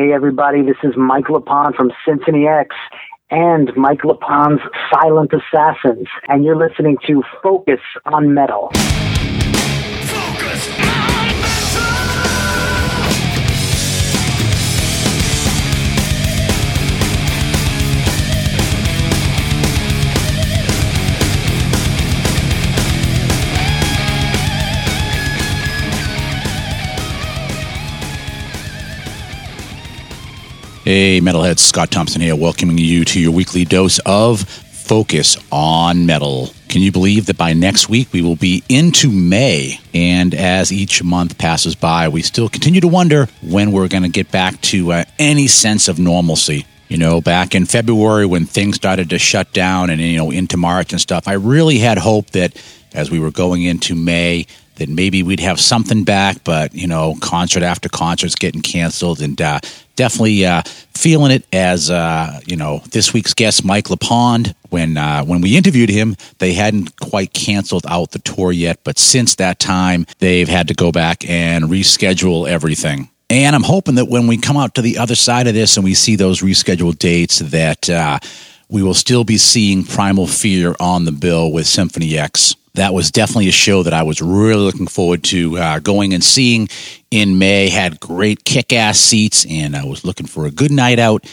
[0.00, 2.74] Hey, everybody, this is Mike LePond from Symphony X
[3.30, 8.70] and Mike LePond's Silent Assassins, and you're listening to Focus on Metal.
[30.92, 36.50] Hey, Metalheads, Scott Thompson here, welcoming you to your weekly dose of Focus on Metal.
[36.68, 39.78] Can you believe that by next week we will be into May?
[39.94, 44.08] And as each month passes by, we still continue to wonder when we're going to
[44.08, 46.66] get back to uh, any sense of normalcy.
[46.88, 50.56] You know, back in February when things started to shut down and, you know, into
[50.56, 52.60] March and stuff, I really had hope that
[52.92, 54.48] as we were going into May,
[54.80, 59.40] that maybe we'd have something back, but you know, concert after concert's getting canceled, and
[59.40, 59.60] uh,
[60.00, 60.62] definitely uh,
[60.94, 64.54] feeling it as uh, you know this week's guest, Mike LePond.
[64.70, 68.98] When uh, when we interviewed him, they hadn't quite canceled out the tour yet, but
[68.98, 73.10] since that time, they've had to go back and reschedule everything.
[73.28, 75.84] And I'm hoping that when we come out to the other side of this and
[75.84, 78.18] we see those rescheduled dates, that uh,
[78.70, 83.10] we will still be seeing Primal Fear on the bill with Symphony X that was
[83.10, 86.68] definitely a show that I was really looking forward to uh, going and seeing
[87.10, 87.68] in May.
[87.68, 91.26] Had great kick ass seats, and I was looking for a good night out.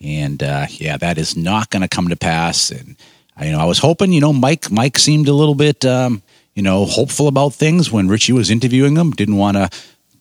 [0.00, 2.70] And uh, yeah, that is not going to come to pass.
[2.70, 2.96] And
[3.36, 6.22] I, you know, I was hoping, you know, Mike Mike seemed a little bit, um,
[6.54, 9.10] you know, hopeful about things when Richie was interviewing him.
[9.10, 9.70] Didn't want to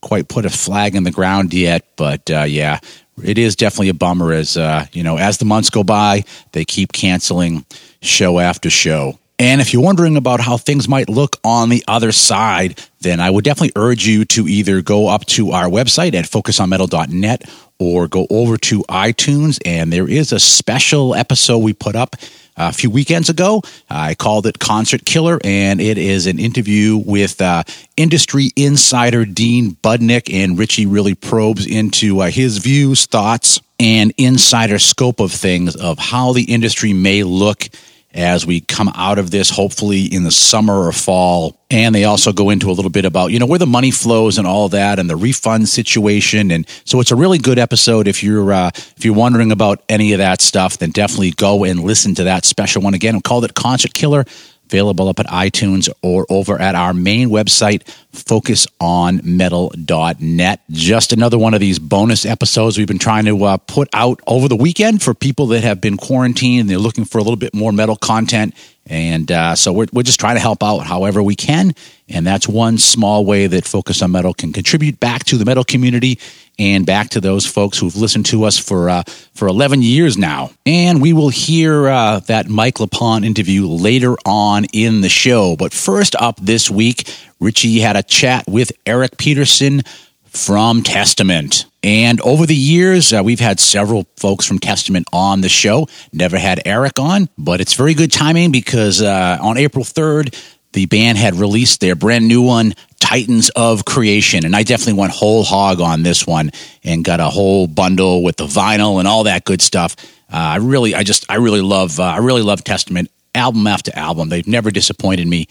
[0.02, 2.80] quite put a flag in the ground yet, but uh, yeah,
[3.24, 4.34] it is definitely a bummer.
[4.34, 7.66] As uh, you know, as the months go by, they keep canceling
[8.02, 9.20] show after show.
[9.44, 13.30] And if you're wondering about how things might look on the other side, then I
[13.30, 17.44] would definitely urge you to either go up to our website at focusonmetal.net
[17.78, 19.60] or go over to iTunes.
[19.66, 22.16] And there is a special episode we put up
[22.56, 23.62] a few weekends ago.
[23.90, 27.64] I called it Concert Killer, and it is an interview with uh,
[27.98, 30.34] industry insider Dean Budnick.
[30.34, 36.00] And Richie really probes into uh, his views, thoughts, and insider scope of things of
[36.00, 37.68] how the industry may look
[38.14, 41.58] as we come out of this, hopefully in the summer or fall.
[41.72, 44.38] And they also go into a little bit about, you know, where the money flows
[44.38, 46.52] and all that and the refund situation.
[46.52, 48.08] And so it's a really good episode.
[48.08, 51.80] If you're, uh, if you're wondering about any of that stuff, then definitely go and
[51.80, 53.16] listen to that special one again.
[53.16, 54.26] We called it Concert Killer
[54.74, 60.62] available up at iTunes or over at our main website, focusonmetal.net.
[60.72, 64.48] Just another one of these bonus episodes we've been trying to uh, put out over
[64.48, 67.54] the weekend for people that have been quarantined and they're looking for a little bit
[67.54, 68.56] more metal content.
[68.88, 71.76] And uh, so we're, we're just trying to help out however we can.
[72.10, 75.64] And that's one small way that Focus on Metal can contribute back to the metal
[75.64, 76.18] community
[76.60, 79.04] and back to those folks who've listened to us for uh,
[79.34, 80.52] for 11 years now.
[80.66, 85.56] And we will hear uh, that Mike LePond interview later on in the show.
[85.56, 89.82] But first up this week, Richie had a chat with Eric Peterson
[90.26, 91.66] from Testament.
[91.84, 95.88] And over the years, uh, we've had several folks from Testament on the show.
[96.12, 100.34] Never had Eric on, but it's very good timing because uh, on April 3rd,
[100.74, 104.46] the band had released their brand new one, Titans of Creation.
[104.46, 106.52] And I definitely went whole hog on this one
[106.84, 109.96] and got a whole bundle with the vinyl and all that good stuff.
[110.32, 113.92] Uh, I really, I just, I really love, uh, I really love Testament album after
[113.96, 114.30] album.
[114.30, 115.48] They've never disappointed me.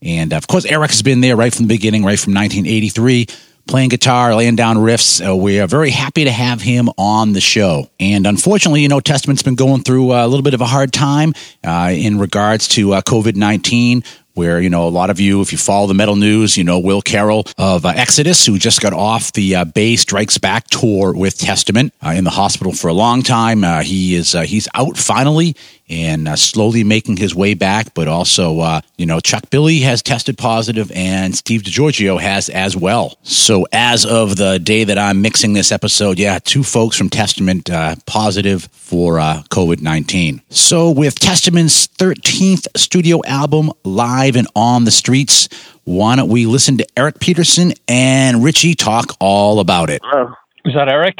[0.00, 3.26] And of course, Eric has been there right from the beginning, right from 1983
[3.66, 5.24] playing guitar, laying down riffs.
[5.26, 7.88] Uh, we are very happy to have him on the show.
[8.00, 11.32] And unfortunately, you know, Testament's been going through a little bit of a hard time
[11.64, 14.02] uh, in regards to uh, COVID 19
[14.34, 16.78] where you know a lot of you if you follow the metal news you know
[16.78, 21.12] will carroll of uh, exodus who just got off the uh, bay strikes back tour
[21.14, 23.64] with testament uh, in the hospital for a long time.
[23.64, 25.56] Uh, he is uh, he's out finally
[25.92, 30.02] and uh, slowly making his way back but also uh, you know chuck billy has
[30.02, 35.22] tested positive and steve DiGiorgio has as well so as of the day that i'm
[35.22, 41.18] mixing this episode yeah two folks from testament uh, positive for uh, covid-19 so with
[41.18, 45.48] testament's 13th studio album live live and on the streets.
[45.84, 50.00] Why don't we listen to Eric Peterson and Richie talk all about it?
[50.04, 50.32] Hello.
[50.64, 51.18] Is that Eric?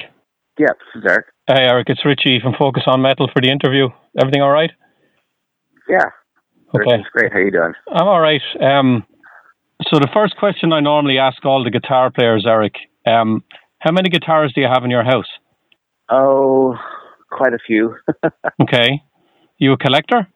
[0.58, 1.26] Yeah, this is Eric.
[1.54, 3.88] Hey, Eric, it's Richie from Focus on Metal for the interview.
[4.18, 4.70] Everything all right?
[5.86, 6.06] Yeah.
[6.74, 7.04] Okay.
[7.12, 7.30] great.
[7.30, 7.74] How you doing?
[7.94, 8.40] I'm all right.
[8.58, 9.04] Um,
[9.82, 12.76] so the first question I normally ask all the guitar players, Eric,
[13.06, 13.44] um,
[13.80, 15.26] how many guitars do you have in your house?
[16.08, 16.74] Oh,
[17.30, 17.96] quite a few.
[18.62, 19.02] okay.
[19.58, 20.26] You a collector?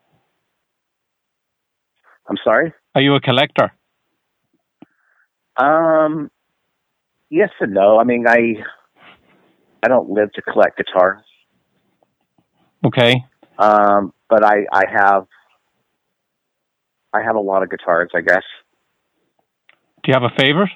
[2.29, 2.75] I'm sorry.
[2.95, 3.73] Are you a collector?
[5.57, 6.31] Um,
[7.31, 7.99] yes and no.
[7.99, 8.57] I mean, I
[9.87, 11.23] I don't live to collect guitars.
[12.85, 13.25] Okay.
[13.57, 15.29] Um, but I, I have
[17.13, 18.43] I have a lot of guitars, I guess.
[20.03, 20.71] Do you have a favorite?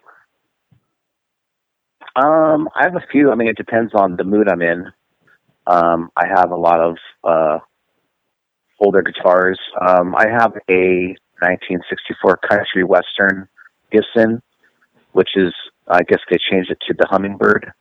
[2.14, 3.32] Um, I have a few.
[3.32, 4.86] I mean, it depends on the mood I'm in.
[5.66, 7.58] Um, I have a lot of uh,
[8.78, 9.58] older guitars.
[9.80, 13.48] Um, I have a 1964 Country Western
[13.90, 14.40] Gibson,
[15.14, 15.52] which is,
[15.88, 17.72] I guess they changed it to the Hummingbird,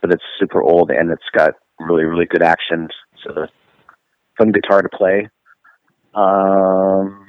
[0.00, 2.88] but it's super old and it's got really, really good action.
[3.24, 3.46] So,
[4.38, 5.28] fun guitar to play.
[6.14, 7.26] Um,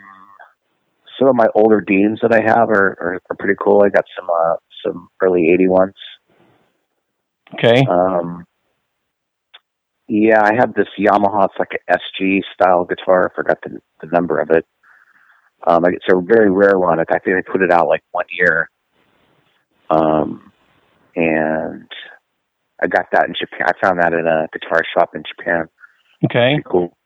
[1.17, 3.83] some of my older Deans that I have are, are, are pretty cool.
[3.83, 4.55] I got some uh,
[4.85, 5.93] some early 80 ones.
[7.53, 7.83] Okay.
[7.89, 8.45] Um,
[10.07, 11.45] yeah, I have this Yamaha.
[11.45, 13.31] It's like an SG style guitar.
[13.31, 14.65] I forgot the, the number of it.
[15.65, 16.99] Um, it's a very rare one.
[16.99, 18.69] I think they put it out like one year.
[19.89, 20.51] Um,
[21.15, 21.89] and
[22.81, 23.67] I got that in Japan.
[23.67, 25.67] I found that in a guitar shop in Japan.
[26.25, 26.55] Okay.
[26.55, 26.97] Pretty cool.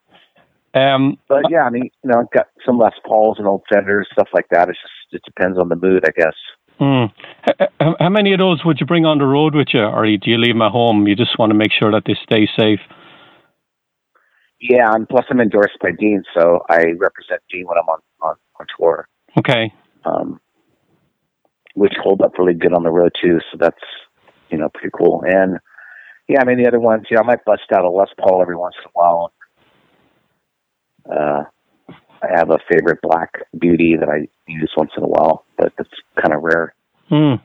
[0.74, 4.08] Um, But yeah, I mean, you know, I've got some Les Pauls and old Fenders,
[4.12, 4.70] stuff like that.
[4.70, 6.36] It's just it depends on the mood, I guess.
[6.78, 7.06] hmm.
[7.48, 10.06] H- h- How many of those would you bring on the road with you, or
[10.06, 11.08] do you leave them at home?
[11.08, 12.80] You just want to make sure that they stay safe.
[14.62, 18.36] Yeah, and plus I'm endorsed by Dean, so I represent Dean when I'm on on,
[18.60, 19.08] on tour.
[19.38, 19.74] Okay.
[20.06, 20.40] um,
[21.76, 23.40] which hold up really good on the road too.
[23.52, 23.78] So that's
[24.52, 25.24] you know pretty cool.
[25.26, 25.60] And
[26.28, 28.42] yeah, I mean the other ones, you know, I might bust out a Les Paul
[28.42, 29.32] every once in a while.
[31.10, 31.44] Uh,
[32.22, 35.90] I have a favorite Black Beauty that I use once in a while, but it's
[36.22, 36.74] kind of rare.
[37.10, 37.36] Hmm.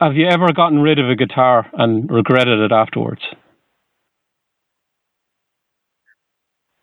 [0.00, 3.22] Have you ever gotten rid of a guitar and regretted it afterwards?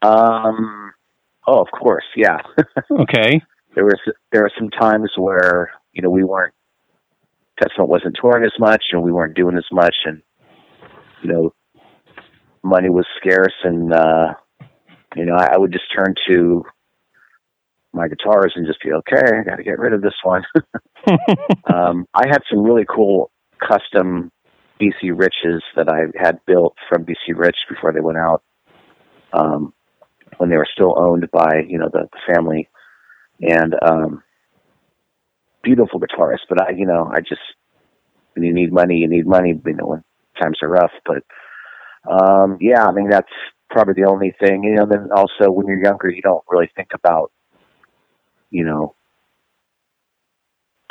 [0.01, 0.93] Um,
[1.47, 2.39] oh, of course, yeah.
[2.91, 3.41] Okay.
[3.75, 3.99] there was
[4.31, 6.54] there were some times where you know we weren't
[7.61, 10.21] Testament wasn't touring as much and we weren't doing as much and
[11.21, 11.53] you know
[12.63, 14.33] money was scarce and uh
[15.15, 16.63] you know I, I would just turn to
[17.93, 20.43] my guitars and just be okay I got to get rid of this one.
[21.71, 23.29] Um I had some really cool
[23.59, 24.31] custom
[24.81, 28.41] BC Riches that I had built from BC Rich before they went out
[29.31, 29.73] um
[30.37, 32.67] when they were still owned by you know the, the family.
[33.41, 34.23] And um
[35.65, 37.41] beautiful guitarist but i you know i just
[38.33, 40.03] when you need money you need money you know when
[40.41, 41.23] times are rough but
[42.11, 43.31] um yeah i mean that's
[43.71, 46.89] probably the only thing you know then also when you're younger you don't really think
[46.93, 47.31] about
[48.51, 48.95] you know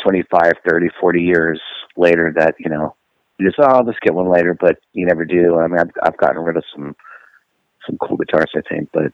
[0.03, 1.61] 25 30 40 years
[1.97, 2.97] later that you know
[3.39, 5.59] you just oh i'll just get one later but you never do.
[5.59, 6.97] I mean i've, I've gotten rid of some
[7.87, 9.13] some cool guitars i think but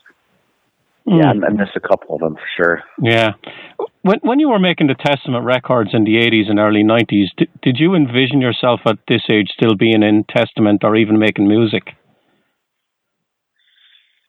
[1.07, 1.45] yeah Hmm.
[1.45, 3.31] I, I miss a couple of them for sure Yeah.
[4.03, 7.49] When when you were making the Testament records in the 80s and early 90s, did,
[7.63, 11.85] did you envision yourself at this age still being in Testament or even making music?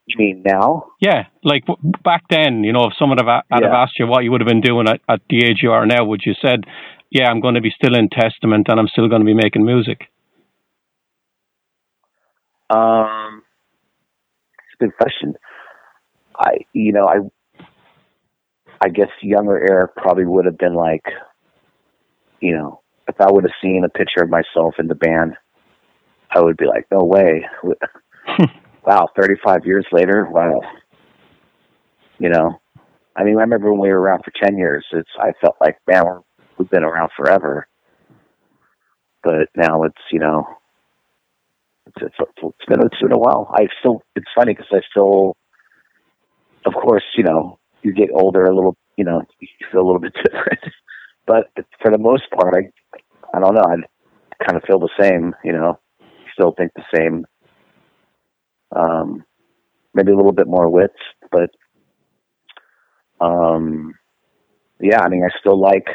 [0.08, 1.64] you mean now Yeah, like
[2.04, 4.48] back then, you know, if someone a- had have asked you what you would have
[4.48, 6.66] been doing at, at the age you are now, would you said,
[7.10, 9.66] "Yeah, I'm going to be still in Testament and I'm still going to be making
[9.66, 10.10] music"?
[12.70, 13.44] Um,
[14.58, 15.36] it's a good question.
[16.38, 17.18] I, you know, I,
[18.84, 21.04] I guess younger Eric probably would have been like,
[22.40, 25.34] you know, if I would have seen a picture of myself in the band,
[26.32, 27.46] I would be like, no way.
[28.86, 30.62] wow, 35 years later, wow.
[32.20, 32.62] You know,
[33.16, 35.78] I mean, I remember when we were around for 10 years, it's, I felt like,
[35.88, 36.04] man,
[36.58, 37.68] we've been around forever.
[39.24, 40.46] But now it's, you know,
[41.88, 43.52] it's, it's, it's been it's been a while.
[43.54, 45.36] I still it's funny because I still,
[46.66, 50.00] of course, you know, you get older a little, you know, you feel a little
[50.02, 50.60] bit different.
[51.26, 51.48] but
[51.82, 52.70] for the most part, I
[53.36, 53.62] I don't know.
[53.62, 53.78] I
[54.46, 55.34] kind of feel the same.
[55.44, 55.80] You know,
[56.34, 57.26] still think the same.
[58.76, 59.24] Um,
[59.94, 60.94] maybe a little bit more wits,
[61.32, 61.50] but
[63.20, 63.94] um,
[64.80, 65.02] yeah.
[65.02, 65.88] I mean, I still like,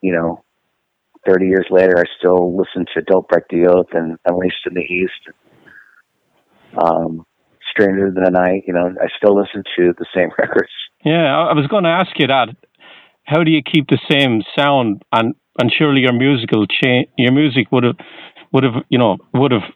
[0.00, 0.44] you know,
[1.26, 4.80] 30 years later, I still listen to Don't Break the Oath and Unleashed in the
[4.80, 5.36] East.
[6.76, 7.26] Um,
[7.78, 10.70] Strangers in the Night, you know, I still listen to the same records.
[11.04, 12.48] Yeah, I I was going to ask you that.
[13.24, 15.02] How do you keep the same sound?
[15.12, 17.96] And and surely your musical change, your music would have
[18.52, 19.68] would have you know would have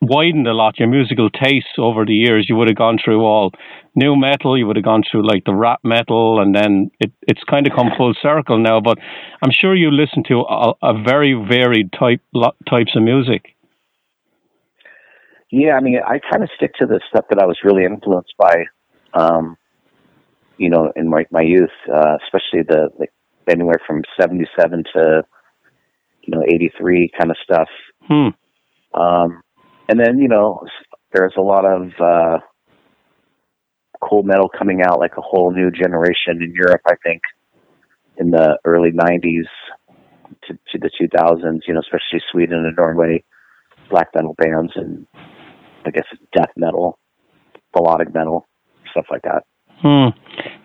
[0.00, 0.78] widened a lot.
[0.78, 3.52] Your musical tastes over the years, you would have gone through all
[3.94, 4.56] new metal.
[4.56, 7.74] You would have gone through like the rap metal, and then it, it's kind of
[7.74, 8.80] come full circle now.
[8.80, 8.98] But
[9.42, 13.56] I'm sure you listen to a, a very varied type lo- types of music.
[15.50, 18.34] Yeah, I mean, I kind of stick to the stuff that I was really influenced
[18.38, 18.64] by,
[19.14, 19.56] um,
[20.58, 23.12] you know, in my, my youth, uh, especially the, like,
[23.48, 25.24] anywhere from 77 to,
[26.22, 27.68] you know, 83 kind of stuff.
[28.06, 28.28] Hmm.
[28.94, 29.42] Um,
[29.90, 30.64] and then you know,
[31.12, 32.38] there's a lot of uh,
[34.00, 36.82] cool metal coming out, like a whole new generation in Europe.
[36.86, 37.22] I think
[38.16, 39.48] in the early '90s
[40.46, 43.24] to, to the 2000s, you know, especially Sweden and Norway,
[43.90, 45.06] black metal bands and
[45.86, 46.04] I guess
[46.36, 46.98] death metal,
[47.74, 48.46] melodic metal,
[48.90, 49.44] stuff like that.
[49.82, 50.08] Hmm.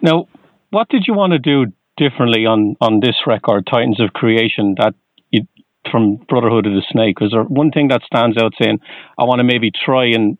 [0.01, 0.27] Now,
[0.72, 4.93] what did you want to do differently on on this record, Titans of Creation, that
[5.31, 5.48] you,
[5.89, 7.19] from Brotherhood of the Snake?
[7.19, 8.79] Was there one thing that stands out saying,
[9.17, 10.38] I want to maybe try and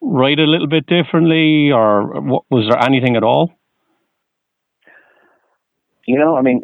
[0.00, 3.52] write a little bit differently, or what, was there anything at all?
[6.06, 6.62] You know, I mean,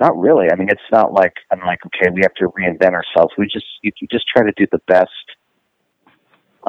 [0.00, 0.48] not really.
[0.50, 3.32] I mean, it's not like I'm like, okay, we have to reinvent ourselves.
[3.38, 5.10] We just you, you just try to do the best.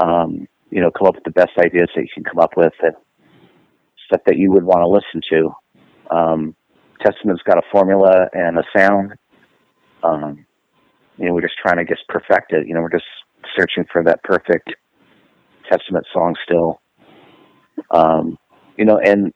[0.02, 2.74] Um, you know, come up with the best ideas that you can come up with
[2.82, 2.94] and
[4.08, 6.16] stuff that you would want to listen to.
[6.16, 6.56] Um,
[7.04, 9.14] Testament's got a formula and a sound.
[10.04, 10.46] Um,
[11.18, 12.68] you know, we're just trying to just perfect it.
[12.68, 13.06] You know, we're just
[13.58, 14.76] searching for that perfect
[15.70, 16.82] Testament song still.
[17.92, 18.38] Um,
[18.78, 19.34] you know, and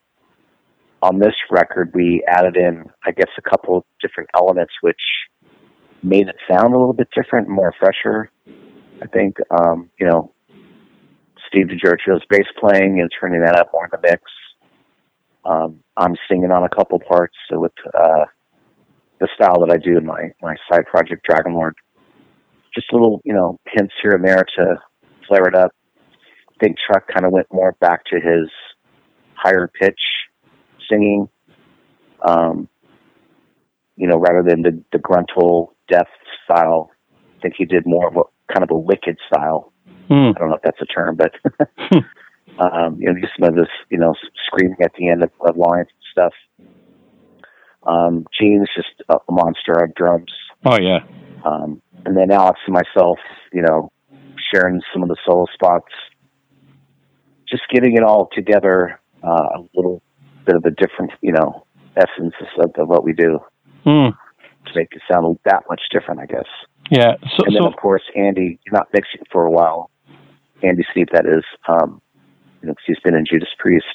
[1.02, 5.00] on this record, we added in, I guess, a couple different elements which
[6.02, 8.30] made it sound a little bit different, more fresher.
[9.02, 10.32] I think, um, you know,
[11.48, 14.22] Steve DiGiorgio's bass playing and turning that up more in the mix.
[15.44, 18.26] Um, I'm singing on a couple parts with uh,
[19.20, 21.72] the style that I do in my my side project Dragonlord.
[22.74, 24.76] Just little, you know, hints here and there to
[25.26, 25.72] flare it up.
[26.14, 28.50] I think Chuck kind of went more back to his
[29.34, 29.98] higher pitch
[30.90, 31.28] singing.
[32.26, 32.68] Um,
[33.96, 36.08] you know, rather than the, the guttural death
[36.44, 36.90] style,
[37.38, 39.72] I think he did more of a kind of a wicked style.
[40.08, 40.30] Hmm.
[40.34, 41.32] I don't know if that's a term, but
[42.58, 44.14] um, you know, just some of this, you know,
[44.46, 46.32] screaming at the end of, of lines and stuff.
[47.86, 50.32] Um, Gene's just a, a monster of drums.
[50.64, 51.00] Oh yeah.
[51.44, 53.18] Um, and then Alex and myself,
[53.52, 53.90] you know,
[54.52, 55.92] sharing some of the solo spots,
[57.48, 60.02] just getting it all together uh, a little
[60.46, 61.66] bit of a different, you know,
[61.96, 63.40] essence of, of what we do
[63.84, 64.12] mm.
[64.66, 66.46] to make it sound that much different, I guess.
[66.90, 67.14] Yeah.
[67.36, 69.90] So, and then, so, of course, Andy, not mixing for a while.
[70.62, 72.02] Andy Sneap, that is, um,
[72.60, 73.86] you know, he's been in Judas Priest.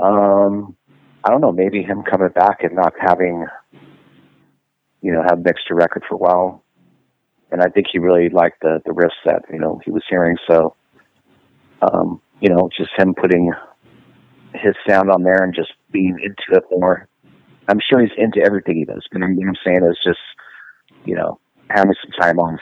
[0.00, 0.76] Um,
[1.24, 3.46] I don't know, maybe him coming back and not having,
[5.02, 6.64] you know, have mixed a record for a while.
[7.50, 10.36] And I think he really liked the, the riffs that, you know, he was hearing.
[10.48, 10.76] So,
[11.82, 13.52] um, you know, just him putting
[14.54, 17.08] his sound on there and just being into it more.
[17.68, 20.18] I'm sure he's into everything he does, but what I'm saying is just,
[21.04, 21.38] you know,
[21.68, 22.60] having some time off.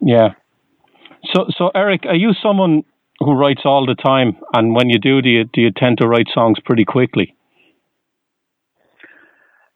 [0.00, 0.30] Yeah.
[1.34, 2.84] So, so Eric, are you someone
[3.18, 4.36] who writes all the time?
[4.54, 7.36] And when you do, do you do you tend to write songs pretty quickly?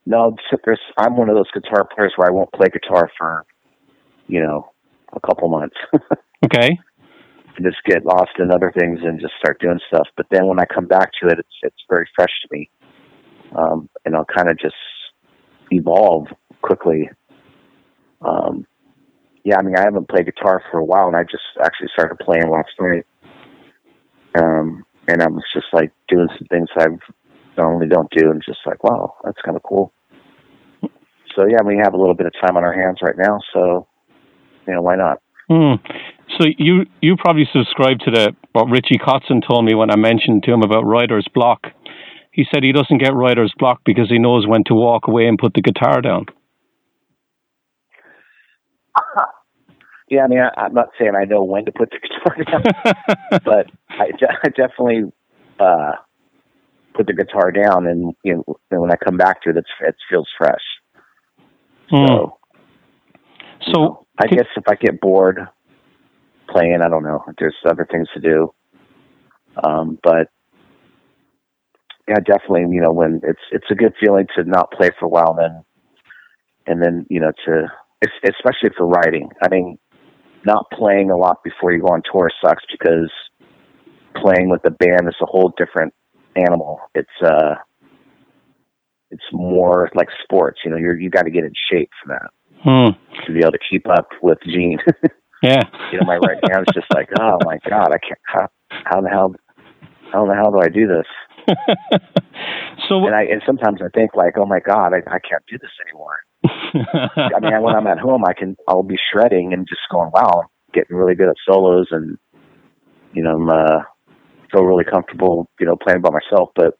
[0.07, 3.47] No, there's, I'm one of those guitar players where I won't play guitar for,
[4.27, 4.71] you know,
[5.15, 5.77] a couple months.
[6.45, 6.79] okay
[7.63, 10.09] just get lost in other things and just start doing stuff.
[10.17, 12.71] But then when I come back to it, it's it's very fresh to me,
[13.57, 14.75] um, and I'll kind of just
[15.71, 16.27] evolve
[16.63, 17.11] quickly.
[18.23, 18.67] Um,
[19.45, 22.19] yeah, I mean, I haven't played guitar for a while, and I just actually started
[22.21, 23.07] playing last night.
[24.37, 26.87] Um, and I was just like doing some things I
[27.59, 29.93] normally don't do, and just like, wow, that's kind of cool.
[31.37, 33.87] So yeah, we have a little bit of time on our hands right now, so
[34.67, 35.21] you know, why not?
[35.51, 35.79] Mm.
[36.39, 40.43] So you you probably subscribe to the what Richie Kotzen told me when I mentioned
[40.45, 41.69] to him about writer's block.
[42.33, 45.39] He said he doesn't get writer's block because he knows when to walk away and
[45.39, 46.27] put the guitar down.
[50.11, 51.99] Yeah, I mean, I, am not saying I know when to put the
[52.37, 54.11] guitar down, but I,
[54.45, 55.11] I definitely
[55.59, 55.93] uh,
[56.95, 59.95] put the guitar down, and you know, and when I come back to it, it
[60.11, 60.61] feels fresh.
[61.91, 62.07] Mm.
[62.07, 62.39] So,
[63.63, 65.41] so know, I guess if I get bored
[66.49, 66.81] playing.
[66.83, 67.25] I don't know.
[67.39, 68.55] There's other things to do.
[69.63, 70.29] Um, but
[72.09, 75.09] yeah, definitely, you know, when it's, it's a good feeling to not play for a
[75.09, 75.65] while, then,
[76.67, 77.67] and then, you know, to,
[78.03, 79.31] especially for writing.
[79.43, 79.79] I mean,
[80.45, 83.11] not playing a lot before you go on tour sucks because
[84.17, 85.95] playing with the band is a whole different
[86.37, 86.81] animal.
[86.95, 87.55] It's, uh,
[89.11, 92.31] it's more like sports, you know, you're, you got to get in shape for that.
[92.63, 93.25] Hmm.
[93.27, 94.79] To be able to keep up with Gene.
[95.45, 95.63] Yeah.
[95.93, 98.19] You know, my right hand's just like, oh my god, I can't.
[98.25, 99.35] How, how the hell?
[100.11, 101.07] How the hell do I do this?
[102.89, 105.59] so and I and sometimes I think like, oh my god, I, I can't do
[105.59, 106.19] this anymore.
[106.45, 110.43] I mean, when I'm at home, I can I'll be shredding and just going, wow,
[110.45, 112.17] I'm getting really good at solos, and
[113.13, 113.83] you know, I'm uh,
[114.51, 116.51] feel really comfortable, you know, playing by myself.
[116.57, 116.79] But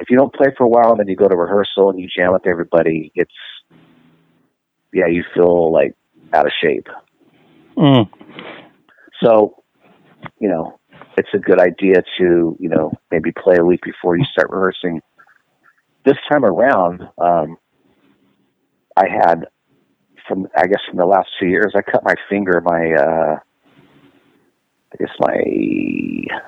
[0.00, 2.08] if you don't play for a while and then you go to rehearsal and you
[2.14, 3.32] jam with everybody, it's
[4.92, 5.94] yeah, you feel like
[6.34, 6.88] out of shape.
[7.76, 8.08] Mm.
[9.22, 9.62] So,
[10.40, 10.78] you know,
[11.16, 15.00] it's a good idea to, you know, maybe play a week before you start rehearsing.
[16.04, 17.56] This time around, um,
[18.96, 19.46] I had
[20.28, 23.36] from, I guess from the last two years, I cut my finger, my, uh,
[24.92, 25.36] I guess my,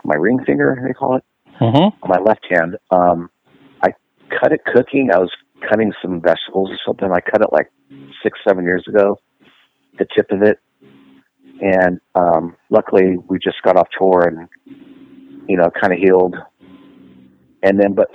[0.05, 1.25] my ring finger, they call it,
[1.61, 2.05] Mm-hmm.
[2.05, 2.77] on my left hand.
[2.93, 3.31] Um,
[3.83, 3.89] I
[4.31, 5.11] cut it cooking.
[5.13, 5.31] I was
[5.69, 7.11] cutting some vegetables or something.
[7.11, 7.69] I cut it like
[8.23, 9.19] six, seven years ago,
[9.99, 10.61] the tip of it.
[11.61, 14.49] And um, luckily, we just got off tour and,
[15.49, 16.37] you know, kind of healed.
[17.63, 18.09] And then, but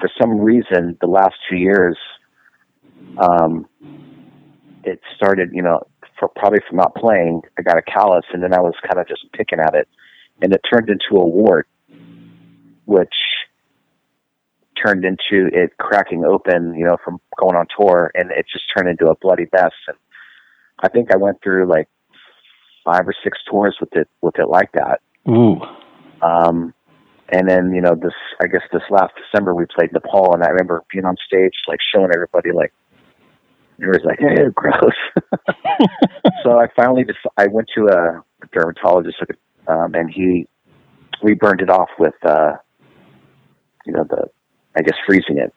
[0.00, 1.96] for some reason, the last two years,
[3.18, 3.66] um,
[4.84, 5.82] it started, you know,
[6.18, 9.06] for, probably from not playing, I got a callus and then I was kind of
[9.06, 9.88] just picking at it.
[10.42, 11.68] And it turned into a wart,
[12.84, 13.14] which
[14.84, 18.88] turned into it cracking open, you know, from going on tour, and it just turned
[18.88, 19.72] into a bloody mess.
[19.88, 19.96] And
[20.80, 21.88] I think I went through like
[22.84, 25.00] five or six tours with it with it like that.
[25.28, 25.60] Ooh.
[26.22, 26.74] Um,
[27.30, 30.48] and then you know this, I guess this last December we played Nepal, and I
[30.48, 32.72] remember being on stage like showing everybody like
[33.78, 34.92] it was like, hey, gross.
[36.42, 39.16] so I finally just I went to a dermatologist,
[39.68, 40.48] um, and he
[41.22, 42.52] we burned it off with uh,
[43.86, 44.28] you know the
[44.76, 45.52] I guess freezing it,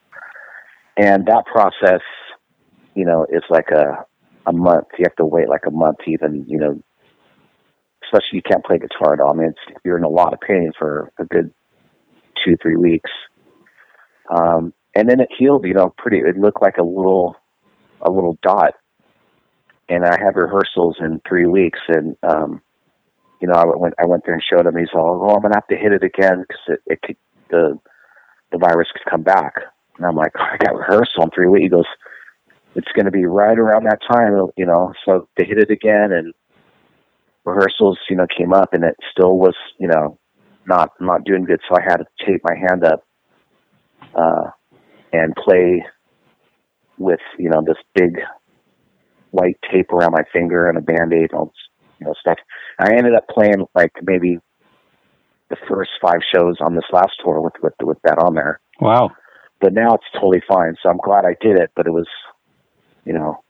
[0.97, 2.01] and that process,
[2.95, 4.05] you know, is like a
[4.45, 4.87] a month.
[4.97, 6.81] You have to wait like a month to even you know,
[8.11, 9.33] especially you can't play guitar at all.
[9.33, 9.53] I mean,
[9.83, 11.53] you're in a lot of pain for a good
[12.43, 13.09] two three weeks,
[14.29, 15.65] um, and then it healed.
[15.65, 16.17] You know, pretty.
[16.17, 17.35] It looked like a little
[18.01, 18.73] a little dot,
[19.89, 22.61] and I had rehearsals in three weeks, and um,
[23.39, 24.77] you know, I went I went there and showed him.
[24.77, 27.17] He's all, "Oh, I'm gonna have to hit it again because it, it could,
[27.49, 27.79] the
[28.51, 29.53] the virus could come back."
[29.97, 31.85] And I'm like, "I got rehearsal in three weeks." He goes,
[32.75, 36.11] "It's going to be right around that time, you know." So they hit it again,
[36.11, 36.33] and
[37.45, 40.19] rehearsals, you know, came up, and it still was, you know,
[40.65, 41.59] not not doing good.
[41.67, 43.03] So I had to tape my hand up
[44.15, 44.51] uh,
[45.11, 45.83] and play
[46.97, 48.19] with, you know, this big
[49.31, 51.53] white tape around my finger and a band aid and all this,
[51.99, 52.37] you know, stuff.
[52.79, 54.37] I ended up playing like maybe
[55.49, 58.59] the first five shows on this last tour with with with that on there.
[58.79, 59.11] Wow.
[59.59, 60.75] But now it's totally fine.
[60.81, 61.71] So I'm glad I did it.
[61.75, 62.07] But it was,
[63.05, 63.43] you know,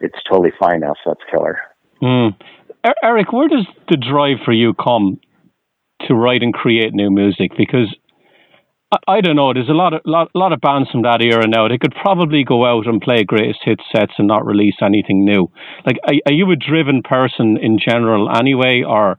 [0.00, 0.94] it's totally fine now.
[1.04, 1.58] So that's killer.
[2.02, 2.36] Mm.
[2.84, 5.20] Eric, where does the drive for you come
[6.06, 7.52] to write and create new music?
[7.56, 7.94] Because
[8.92, 9.52] I, I don't know.
[9.52, 11.68] There's a lot of lot, lot of bands from that era now.
[11.68, 15.50] They could probably go out and play greatest hit sets and not release anything new.
[15.84, 19.18] Like, are, are you a driven person in general anyway, or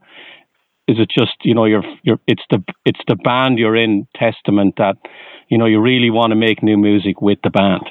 [0.88, 4.74] is it just you know you're you're it's the it's the band you're in testament
[4.78, 4.96] that
[5.48, 7.84] you know you really want to make new music with the band?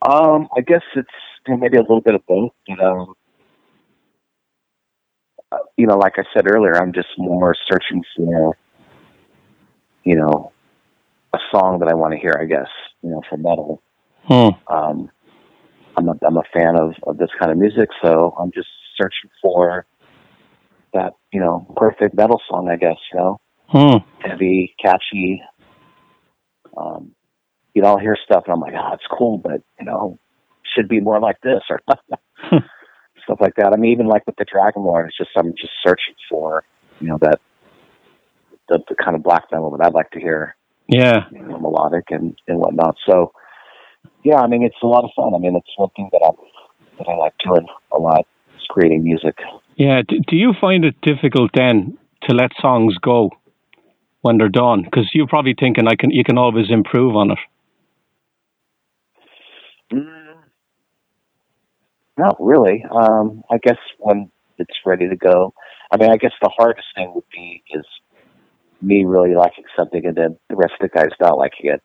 [0.00, 1.08] Um, I guess it's
[1.46, 2.52] maybe a little bit of both.
[2.68, 3.12] Know, uh,
[5.76, 8.56] you know, like I said earlier, I'm just more searching for,
[10.04, 10.52] you know,
[11.32, 12.36] a song that I want to hear.
[12.40, 12.68] I guess
[13.02, 13.82] you know, for metal.
[14.24, 14.72] Hmm.
[14.72, 15.10] Um,
[15.96, 19.30] I'm a I'm a fan of of this kind of music, so I'm just searching
[19.42, 19.86] for
[20.94, 22.68] that you know perfect metal song.
[22.68, 23.96] I guess you know, Hmm.
[24.20, 25.42] heavy, catchy.
[26.76, 27.12] Um,
[27.74, 30.18] you know, I'll hear stuff and I'm like, oh, it's cool, but you know,
[30.74, 31.80] should be more like this or
[33.28, 33.72] stuff like that.
[33.72, 36.64] I mean, even like with the Dragonlord, it's just I'm just searching for,
[37.00, 37.40] you know, that
[38.68, 40.56] the, the kind of black metal that I'd like to hear,
[40.88, 41.24] Yeah.
[41.30, 42.96] you know, melodic and and whatnot.
[43.06, 43.32] So,
[44.24, 45.34] yeah, I mean, it's a lot of fun.
[45.34, 46.30] I mean, it's one thing that I
[46.98, 49.36] that I like doing a lot is creating music.
[49.76, 50.02] Yeah.
[50.08, 53.30] Do, do you find it difficult then to let songs go
[54.22, 54.82] when they're done?
[54.82, 57.38] Because you're probably thinking I can you can always improve on it.
[59.92, 60.17] Mm,
[62.18, 62.84] not really.
[62.90, 65.54] Um, I guess when it's ready to go.
[65.90, 67.84] I mean, I guess the hardest thing would be is
[68.82, 71.82] me really liking something and then the rest of the guys not liking it.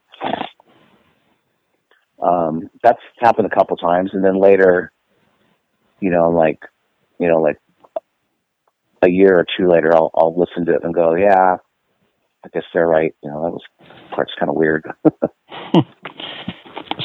[2.21, 4.91] Um, that's happened a couple times, and then later,
[5.99, 6.59] you know, like,
[7.19, 7.59] you know, like
[9.01, 11.57] a year or two later, I'll I'll listen to it and go, yeah,
[12.45, 13.13] I guess they're right.
[13.21, 13.61] You know, that was
[14.15, 14.85] part's kind of weird.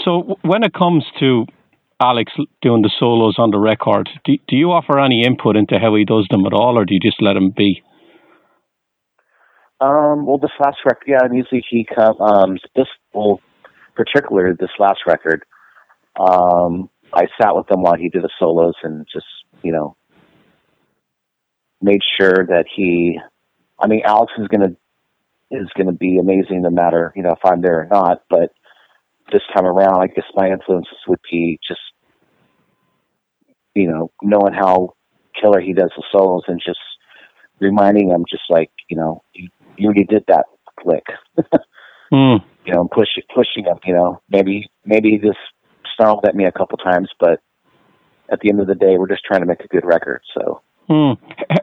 [0.05, 1.47] So when it comes to
[2.01, 2.33] Alex
[2.63, 6.05] doing the solos on the record, do, do you offer any input into how he
[6.05, 7.83] does them at all, or do you just let him be?
[9.81, 12.21] Um, well, this last record, yeah, and usually he come.
[12.21, 13.41] Um, this well,
[13.95, 15.45] particularly this last record,
[16.19, 19.27] um, I sat with him while he did the solos and just
[19.63, 19.97] you know
[21.81, 23.19] made sure that he.
[23.79, 24.77] I mean, Alex is gonna
[25.51, 28.23] is gonna be amazing no matter you know if I'm there or not.
[28.29, 28.53] But
[29.33, 31.81] this time around, I guess my influences would be just,
[33.75, 34.95] you know, knowing how
[35.41, 36.81] killer he does the solos and just
[37.61, 40.47] reminding him, just like, you know, you, you already did that
[40.85, 41.05] lick.
[42.13, 42.43] mm.
[42.65, 43.79] You know, pushing pushing him.
[43.85, 45.39] You know, maybe maybe he just
[45.97, 47.41] snarled at me a couple times, but
[48.31, 50.23] at the end of the day, we're just trying to make a good record.
[50.35, 51.17] So, mm.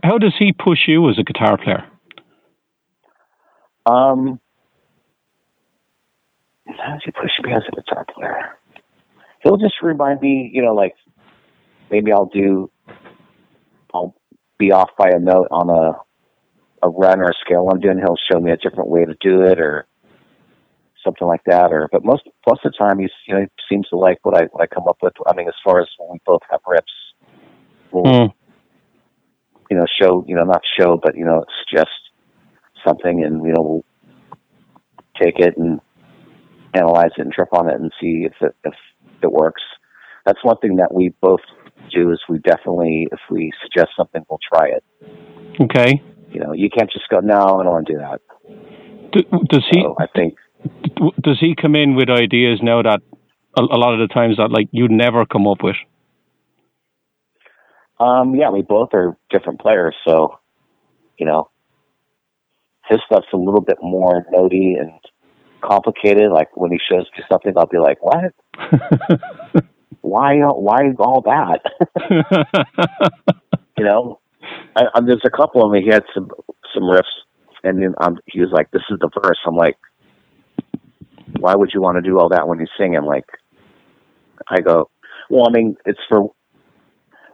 [0.03, 1.85] how does he push you as a guitar player?
[3.85, 4.39] Um,
[6.67, 8.57] does he push me as a guitar player?
[9.43, 10.95] He'll just remind me, you know, like
[11.91, 12.71] maybe I'll do,
[13.93, 14.15] I'll
[14.57, 15.99] be off by a note on a
[16.85, 17.97] a run or a scale I'm doing.
[17.97, 19.87] He'll show me a different way to do it, or
[21.03, 21.71] something like that.
[21.71, 24.35] Or but most most of the time, he's you know he seems to like what
[24.35, 25.13] I what I come up with.
[25.27, 26.81] I mean, as far as when we both have riffs,
[27.91, 28.33] we'll mm.
[29.69, 31.91] you know show you know not show, but you know suggest
[32.85, 33.85] something, and you know we'll
[35.21, 35.79] take it and
[36.75, 38.73] analyze it and trip on it and see if it if
[39.23, 39.61] it works.
[40.25, 41.41] That's one thing that we both
[41.93, 44.83] do is we definitely if we suggest something we'll try it.
[45.61, 46.01] Okay.
[46.31, 48.21] You know, you can't just go, No, I don't want to do that.
[49.49, 50.35] does he so I think
[51.21, 53.01] does he come in with ideas now that
[53.57, 55.75] a, a lot of the times that like you'd never come up with?
[57.99, 60.39] Um, yeah, we both are different players, so
[61.17, 61.49] you know,
[62.89, 64.91] his stuff's a little bit more notey and
[65.65, 66.31] complicated.
[66.31, 68.33] Like when he shows me something, I'll be like, "What?
[70.01, 70.37] why?
[70.37, 71.61] Why all that?"
[73.77, 74.19] you know,
[74.75, 75.81] I, I, there's a couple of them.
[75.81, 76.29] He had some
[76.73, 77.03] some riffs,
[77.63, 79.77] and then um, he was like, "This is the verse." I'm like,
[81.39, 83.25] "Why would you want to do all that when you sing?" I'm like,
[84.47, 84.89] I go,
[85.29, 86.31] "Well, I mean, it's for."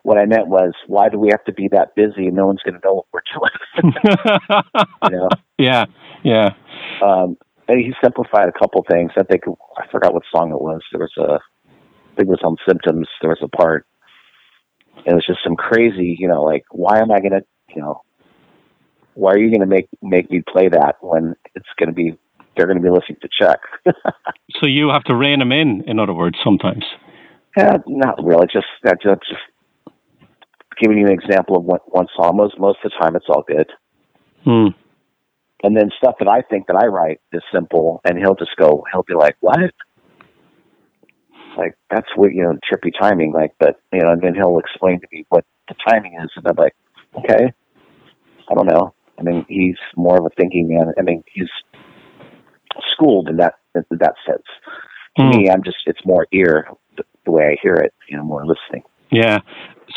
[0.03, 2.25] What I meant was, why do we have to be that busy?
[2.25, 3.93] And No one's going to know what we're doing.
[5.11, 5.29] you know?
[5.59, 5.85] Yeah,
[6.23, 6.55] yeah.
[7.03, 7.37] Um,
[7.77, 9.11] he simplified a couple things.
[9.17, 9.43] I think
[9.77, 10.81] I forgot what song it was.
[10.91, 13.07] There was a, I think it was on Symptoms.
[13.21, 13.85] There was a part.
[14.97, 18.01] And it was just some crazy, you know, like why am I gonna, you know,
[19.13, 22.17] why are you gonna make make me play that when it's gonna be
[22.55, 23.59] they're gonna be listening to Chuck.
[24.59, 25.83] so you have to rein them in.
[25.87, 26.83] In other words, sometimes.
[27.57, 28.47] Yeah, not really.
[28.51, 29.95] Just that just, just
[30.79, 32.37] giving you an example of one, one song.
[32.37, 33.69] Most most of the time, it's all good.
[34.43, 34.67] Hmm.
[35.63, 38.83] And then stuff that I think that I write is simple, and he'll just go,
[38.91, 39.59] he'll be like, "What?"
[41.57, 43.31] Like that's what you know, trippy timing.
[43.33, 46.47] Like, but you know, and then he'll explain to me what the timing is, and
[46.47, 46.73] I'm like,
[47.17, 47.53] okay,
[48.49, 48.93] I don't know.
[49.19, 50.93] I mean, he's more of a thinking man.
[50.97, 51.49] I mean, he's
[52.93, 54.43] schooled in that in that sense.
[55.17, 55.29] To Hmm.
[55.29, 58.45] me, I'm just it's more ear the, the way I hear it, you know, more
[58.45, 58.83] listening.
[59.11, 59.39] Yeah.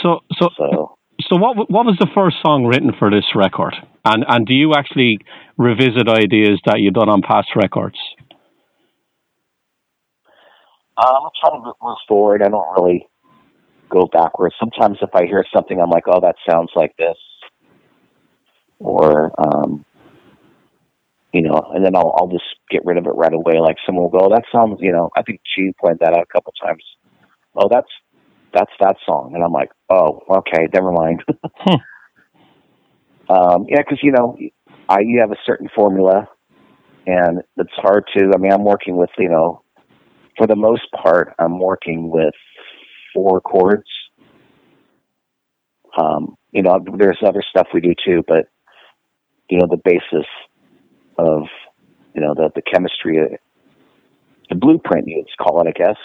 [0.03, 3.74] So so So so what what was the first song written for this record?
[4.05, 5.18] And and do you actually
[5.57, 7.96] revisit ideas that you've done on past records?
[10.96, 12.42] um, I'm trying to move forward.
[12.42, 13.09] I don't really
[13.90, 14.55] go backwards.
[14.59, 17.16] Sometimes if I hear something, I'm like, oh, that sounds like this,
[18.79, 19.85] or um,
[21.33, 23.59] you know, and then I'll I'll just get rid of it right away.
[23.61, 26.22] Like someone will go, oh, that sounds, you know, I think she pointed that out
[26.22, 26.85] a couple times.
[27.57, 27.90] Oh, that's
[28.55, 31.23] that's that song, and I'm like, oh, okay, never mind.
[33.29, 34.37] Um, yeah, because you know,
[34.88, 36.29] I you have a certain formula,
[37.07, 38.33] and it's hard to.
[38.35, 39.62] I mean, I'm working with you know,
[40.37, 42.35] for the most part, I'm working with
[43.14, 43.88] four chords.
[45.99, 48.47] Um, you know, there's other stuff we do too, but
[49.49, 50.27] you know, the basis
[51.19, 51.43] of
[52.14, 53.37] you know the the chemistry, uh,
[54.51, 55.97] the blueprint you'd call it, I guess.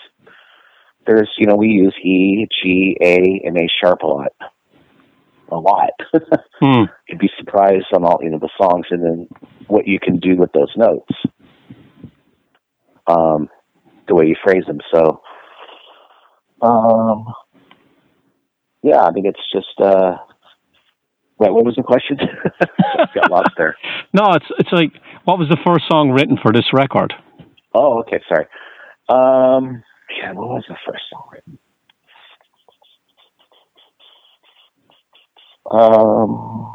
[1.10, 4.32] There's you know we use E, G, A, and A sharp a lot,
[5.52, 5.90] a lot.
[6.62, 6.84] Hmm.
[7.08, 9.28] You'd be surprised on all you know the songs and then
[9.68, 11.14] what you can do with those notes.
[13.08, 13.48] Um,
[14.08, 14.80] the way you phrase them.
[14.94, 15.22] So,
[16.62, 17.26] um,
[18.84, 19.80] yeah, I mean it's just.
[19.82, 20.18] uh
[21.40, 22.18] Wait, what was the question?
[23.16, 23.76] Got lost there.
[24.14, 24.92] No, it's it's like
[25.24, 27.14] what was the first song written for this record?
[27.74, 28.48] Oh, okay, sorry.
[29.08, 29.82] Um,
[30.18, 31.58] yeah, what was the first song written?
[35.72, 36.74] Um,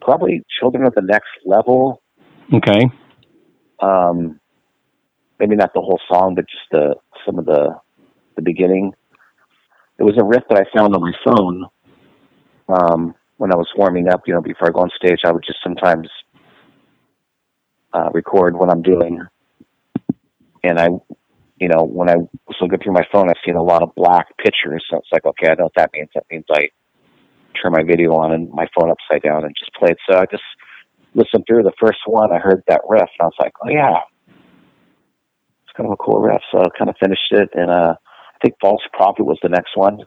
[0.00, 2.02] probably Children of the Next Level.
[2.52, 2.90] Okay.
[3.80, 4.40] Um,
[5.38, 6.94] maybe not the whole song, but just the
[7.24, 7.76] some of the
[8.36, 8.92] the beginning.
[9.98, 11.66] It was a riff that I found on my phone
[12.68, 14.22] um, when I was warming up.
[14.26, 16.08] You know, before I go on stage, I would just sometimes
[17.92, 19.20] uh, record what I'm doing,
[20.62, 20.88] and I,
[21.58, 24.36] you know, when I was looking through my phone, I've seen a lot of black
[24.38, 24.84] pictures.
[24.90, 26.08] So it's like, okay, I know what that means.
[26.14, 26.68] That means I
[27.60, 29.98] turn my video on and my phone upside down and just play it.
[30.08, 30.42] So I just
[31.14, 32.32] listened through the first one.
[32.32, 36.20] I heard that riff, and I was like, oh yeah, it's kind of a cool
[36.20, 36.42] riff.
[36.52, 39.76] So I kind of finished it, and uh, I think False Prophet was the next
[39.76, 40.00] one.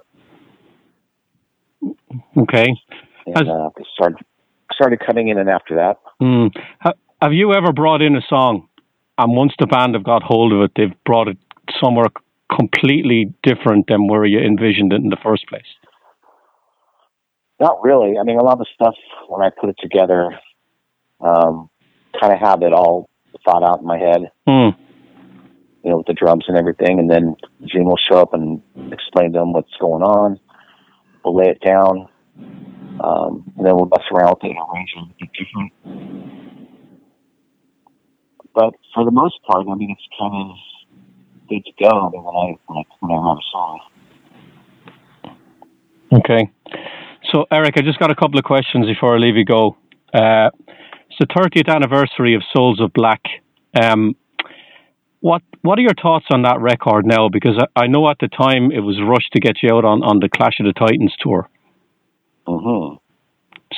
[2.38, 2.68] Okay.
[3.26, 4.18] And uh, started
[4.72, 5.98] started cutting in, and after that.
[6.22, 6.52] Mm.
[7.22, 8.69] Have you ever brought in a song,
[9.20, 11.38] and once the band have got hold of it, they've brought it
[11.84, 12.08] somewhere
[12.56, 15.62] completely different than where you envisioned it in the first place?
[17.60, 18.18] Not really.
[18.18, 18.96] I mean, a lot of the stuff
[19.28, 20.40] when I put it together,
[21.20, 21.70] um,
[22.20, 23.10] kind of have it all
[23.44, 24.32] thought out in my head.
[24.48, 24.76] Mm.
[25.84, 29.34] You know, with the drums and everything, and then Gene will show up and explain
[29.34, 30.40] to them what's going on.
[31.24, 32.08] We'll lay it down,
[33.04, 36.59] um, and then we'll mess around with it and arrange it different.
[38.54, 40.56] But for the most part, I mean, it's kind of
[41.50, 41.90] good to go.
[41.90, 43.80] I mean, when I when I when I write a song.
[46.12, 46.50] Okay.
[47.32, 49.78] So, Eric, I just got a couple of questions before I leave you go.
[50.14, 50.50] Uh,
[51.08, 53.22] it's the 30th anniversary of Souls of Black.
[53.80, 54.16] Um,
[55.20, 57.30] what What are your thoughts on that record now?
[57.30, 60.02] Because I, I, know at the time it was rushed to get you out on,
[60.04, 61.50] on the Clash of the Titans tour.
[62.48, 62.96] Mm-hmm.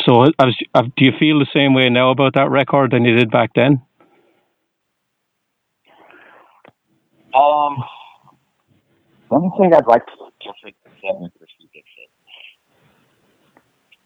[0.06, 3.32] So, was, do you feel the same way now about that record than you did
[3.32, 3.82] back then?
[7.34, 7.84] Um,
[9.30, 10.12] one thing I'd like to
[10.44, 11.32] give it Kevin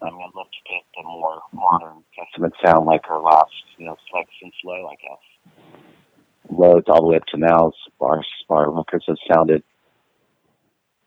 [0.02, 3.86] I mean, I'd love to get the more modern Testament sound like her last, you
[3.86, 5.54] know, it's like since low, I guess.
[6.50, 9.62] Loads all the way up to now, Spar, Spar records have sounded,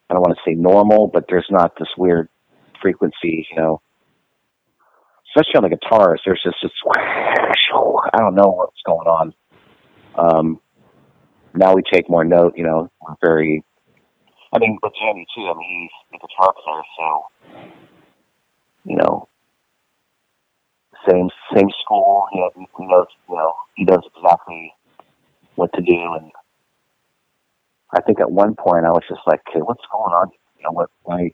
[0.09, 2.29] I don't want to say normal, but there's not this weird
[2.81, 3.81] frequency, you know.
[5.29, 9.33] Especially on the guitars, there's just this, I don't know what's going on.
[10.15, 10.59] Um,
[11.53, 13.63] now we take more note, you know, we're very,
[14.53, 17.25] I mean, with Jamie too, I mean, he's a guitar player, so
[18.85, 19.27] you know,
[21.07, 22.25] same same school.
[22.31, 24.73] He, has, he knows, you know, he knows exactly
[25.55, 25.93] what to do.
[25.93, 26.31] And
[27.95, 30.71] I think at one point I was just like, "Okay, what's going on?" You know,
[30.71, 30.89] what?
[31.03, 31.31] Why?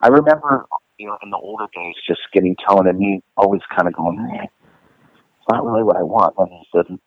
[0.00, 0.66] I remember,
[0.98, 4.18] you know, in the older days, just getting tone and me always kind of going,
[4.34, 6.98] eh, "It's not really what I want." And he said,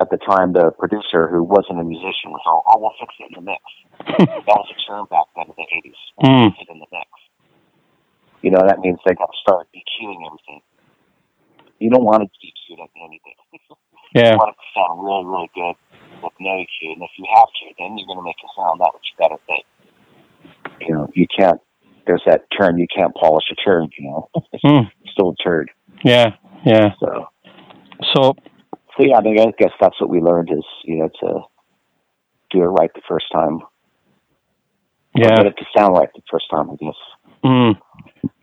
[0.00, 3.32] at the time, the producer who wasn't a musician was all, "Oh, we'll fix it
[3.32, 3.62] in the mix."
[4.18, 6.00] that was a term back then in the '80s.
[6.18, 6.50] We'll mm.
[6.52, 7.08] fix it in the mix.
[8.42, 10.60] You know, that means they got to start EQing everything.
[11.78, 13.34] You don't want to EQ anything.
[14.14, 14.32] Yeah.
[14.32, 16.92] You want it to sound really, really good with no EQ.
[16.94, 19.36] And if you have to, then you're going to make it sound that much better.
[19.46, 21.60] But, you know, you can't,
[22.06, 24.30] there's that term, you can't polish a turd, you know.
[24.64, 24.90] Mm.
[25.12, 25.70] Still a turd.
[26.02, 26.30] Yeah,
[26.64, 26.94] yeah.
[27.00, 27.26] So,
[28.14, 28.36] so,
[28.96, 31.40] so yeah, I mean, I guess that's what we learned is, you know, to
[32.50, 33.60] do it right the first time.
[35.14, 35.36] Yeah.
[35.36, 36.94] Get it to sound right the first time, I guess.
[37.44, 37.74] Mm.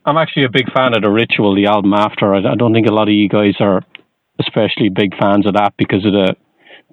[0.05, 2.33] I'm actually a big fan of the ritual, the album after.
[2.33, 3.81] I, I don't think a lot of you guys are
[4.39, 6.35] especially big fans of that because of the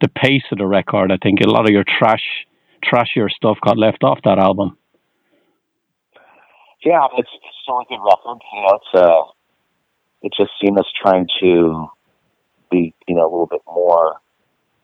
[0.01, 1.13] the pace of the record.
[1.13, 2.47] I think a lot of your trash
[2.85, 4.79] trashier stuff got left off that album.
[6.85, 8.39] Yeah, it's, it's still a good record.
[8.53, 9.23] You know, it's uh,
[10.23, 11.89] it just seemed us trying to
[12.71, 14.17] be, you know, a little bit more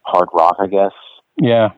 [0.03, 0.93] hard rock, I guess.
[1.41, 1.71] Yeah.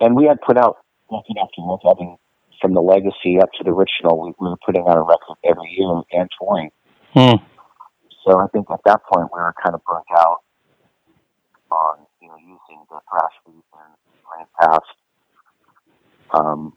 [0.00, 0.78] And we had put out
[1.10, 1.80] Lucky After Look.
[1.84, 2.16] I mean,
[2.60, 5.74] from the legacy up to the original, we, we were putting out a record every
[5.76, 6.70] year and touring.
[7.14, 7.42] Hmm.
[8.26, 10.42] So I think at that point we were kind of burnt out
[11.70, 13.92] on you know using the thrash beat and
[14.26, 14.92] playing past.
[16.32, 16.76] Um,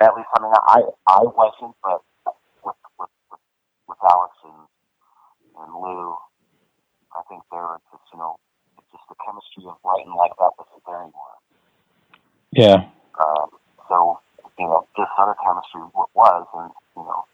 [0.00, 2.02] at least I mean I I wasn't, but
[2.64, 3.40] with with with,
[3.88, 4.66] with Alex and
[5.62, 6.16] and Lou,
[7.16, 8.36] I think they were just you know
[8.92, 11.36] just the chemistry of writing like that wasn't there anymore.
[12.52, 12.88] Yeah.
[13.16, 13.48] Um,
[13.88, 14.20] so
[14.58, 15.82] you know, this other chemistry
[16.14, 17.24] was, and you know,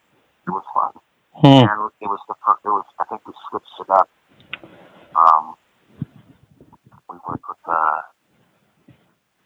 [0.46, 0.92] it was fun.
[1.38, 1.64] Hmm.
[1.64, 4.08] And it was the first, it was I think we switched it up.
[5.14, 5.54] Um,
[7.08, 8.02] we worked with uh,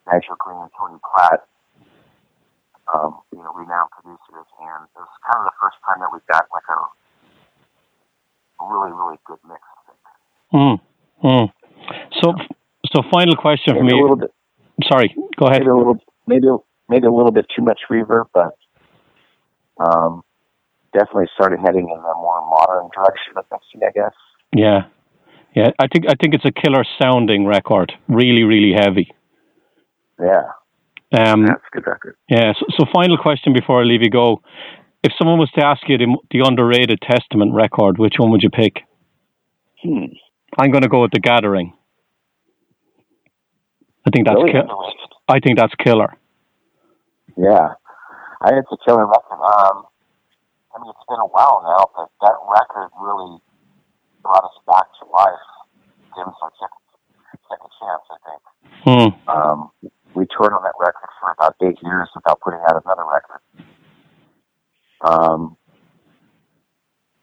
[0.07, 1.44] Nigel Green and Tony Platt,
[2.94, 6.18] um, you know, renowned producers, and it was kind of the first time that we
[6.31, 6.79] got like a
[8.64, 9.62] really, really good mix.
[10.51, 10.75] Hmm.
[11.21, 11.45] Hmm.
[12.23, 12.35] So,
[12.93, 13.99] so final question maybe for me.
[13.99, 14.33] A little bit.
[14.91, 15.61] Sorry, go ahead.
[15.61, 16.47] Maybe a little, maybe
[16.89, 18.57] maybe a little bit too much reverb, but
[19.79, 20.23] um,
[20.93, 24.13] definitely started heading in a more modern direction I guess.
[24.55, 24.85] Yeah,
[25.55, 25.71] yeah.
[25.79, 27.93] I think I think it's a killer sounding record.
[28.09, 29.11] Really, really heavy.
[30.21, 30.43] Yeah.
[31.13, 32.17] Um, That's a good record.
[32.29, 32.53] Yeah.
[32.59, 34.43] So, so, final question before I leave you go:
[35.03, 38.51] If someone was to ask you the, the underrated Testament record, which one would you
[38.51, 38.83] pick?
[39.83, 40.07] Hmm.
[40.59, 41.73] I'm going to go with The Gathering.
[44.07, 44.73] I think that's really ki-
[45.29, 46.16] I think that's killer.
[47.37, 47.75] Yeah,
[48.40, 49.42] I it's a killer record.
[49.42, 49.85] Um,
[50.75, 53.38] I mean, it's been a while now, but that record really
[54.23, 55.47] brought us back to life.
[56.14, 56.73] Jim Sarchek.
[57.51, 58.42] second chance, I think.
[58.87, 59.29] Hmm.
[59.29, 59.71] Um,
[60.14, 63.42] we toured on that record for about eight years without putting out another record.
[65.03, 65.57] Um,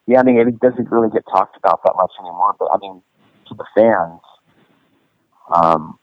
[0.06, 3.02] yeah, I mean, it doesn't really get talked about that much anymore, but I mean,
[3.48, 4.22] to the fans,
[5.54, 6.00] um,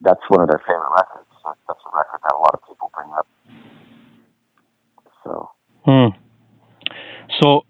[0.00, 1.26] that's one of their favorite records.
[1.44, 3.26] That's a record that a lot of people bring up.
[5.24, 5.50] So.
[5.84, 6.16] Hmm.
[7.40, 7.62] So,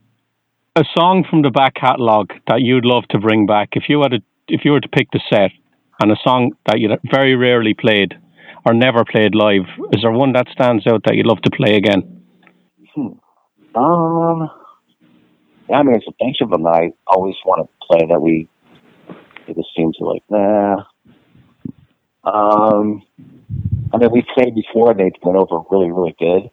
[0.77, 4.13] a song from the back catalogue that you'd love to bring back, if you had
[4.13, 5.51] to, if you were to pick the set,
[6.01, 8.15] and a song that you very rarely played
[8.65, 11.77] or never played live, is there one that stands out that you'd love to play
[11.77, 12.23] again?
[12.95, 13.79] Hmm.
[13.79, 14.51] Um.
[15.69, 18.49] Yeah, I mean, it's a bunch of them I always want to play that we
[19.51, 20.85] it just seems like nah.
[22.25, 23.03] Um.
[23.93, 26.51] I mean, we played before; they went over really, really good.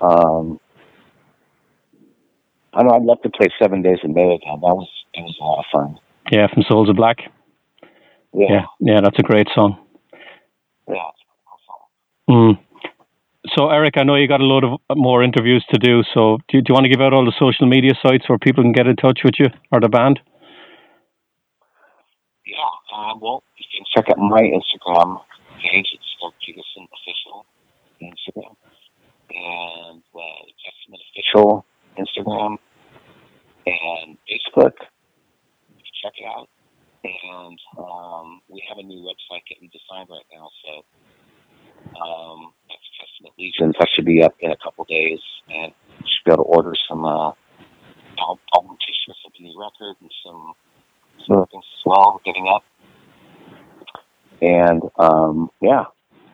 [0.00, 0.60] Um.
[2.72, 4.60] I know I'd love to play Seven Days in May again.
[4.60, 5.98] That was it was a lot of fun.
[6.30, 7.18] Yeah, from Souls of Black.
[8.32, 9.76] Yeah, yeah, yeah that's a great song.
[10.88, 10.94] Yeah.
[12.28, 12.58] Mm.
[13.56, 16.02] So, Eric, I know you got a lot of more interviews to do.
[16.14, 18.38] So, do you, do you want to give out all the social media sites where
[18.38, 20.20] people can get in touch with you or the band?
[22.92, 25.22] Well, you can check out my Instagram
[25.62, 25.86] page.
[25.94, 27.46] It's Doug Peterson Official
[28.02, 28.56] Instagram
[29.30, 31.64] and uh, Official
[31.96, 32.56] Instagram
[33.66, 34.72] and Facebook.
[36.02, 36.48] Check it out.
[37.04, 40.72] And um, we have a new website getting designed right now, so
[42.00, 43.74] um, that's Testament Legions.
[43.78, 46.74] That should be up in a couple days, and you should be able to order
[46.88, 47.32] some uh,
[48.52, 50.52] album t-shirts of the new record and some
[51.26, 52.20] some other things as well.
[52.24, 52.64] Getting up,
[54.40, 55.84] and um, yeah,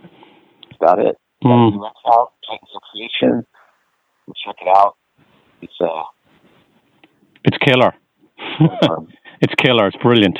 [0.02, 1.16] that's about it.
[1.44, 1.78] Mm.
[2.12, 3.46] Out, Titans Creation.
[4.44, 4.96] Check it out.
[5.62, 6.02] It's uh,
[7.44, 7.94] it's killer.
[8.90, 9.08] um,
[9.40, 9.86] it's killer.
[9.88, 10.38] It's brilliant.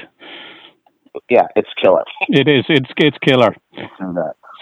[1.30, 2.04] Yeah, it's killer.
[2.28, 2.64] it is.
[2.68, 3.54] It's it's killer.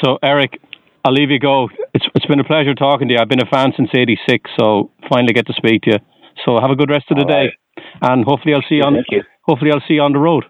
[0.04, 0.60] So, Eric,
[1.04, 1.68] I'll leave you go.
[1.94, 3.20] It's it's been a pleasure talking to you.
[3.20, 5.98] I've been a fan since '86, so finally get to speak to you.
[6.44, 8.12] So have a good rest of the All day, right.
[8.12, 8.94] and hopefully I'll see you on.
[8.94, 9.22] Thank you.
[9.42, 10.44] Hopefully I'll see you on the road.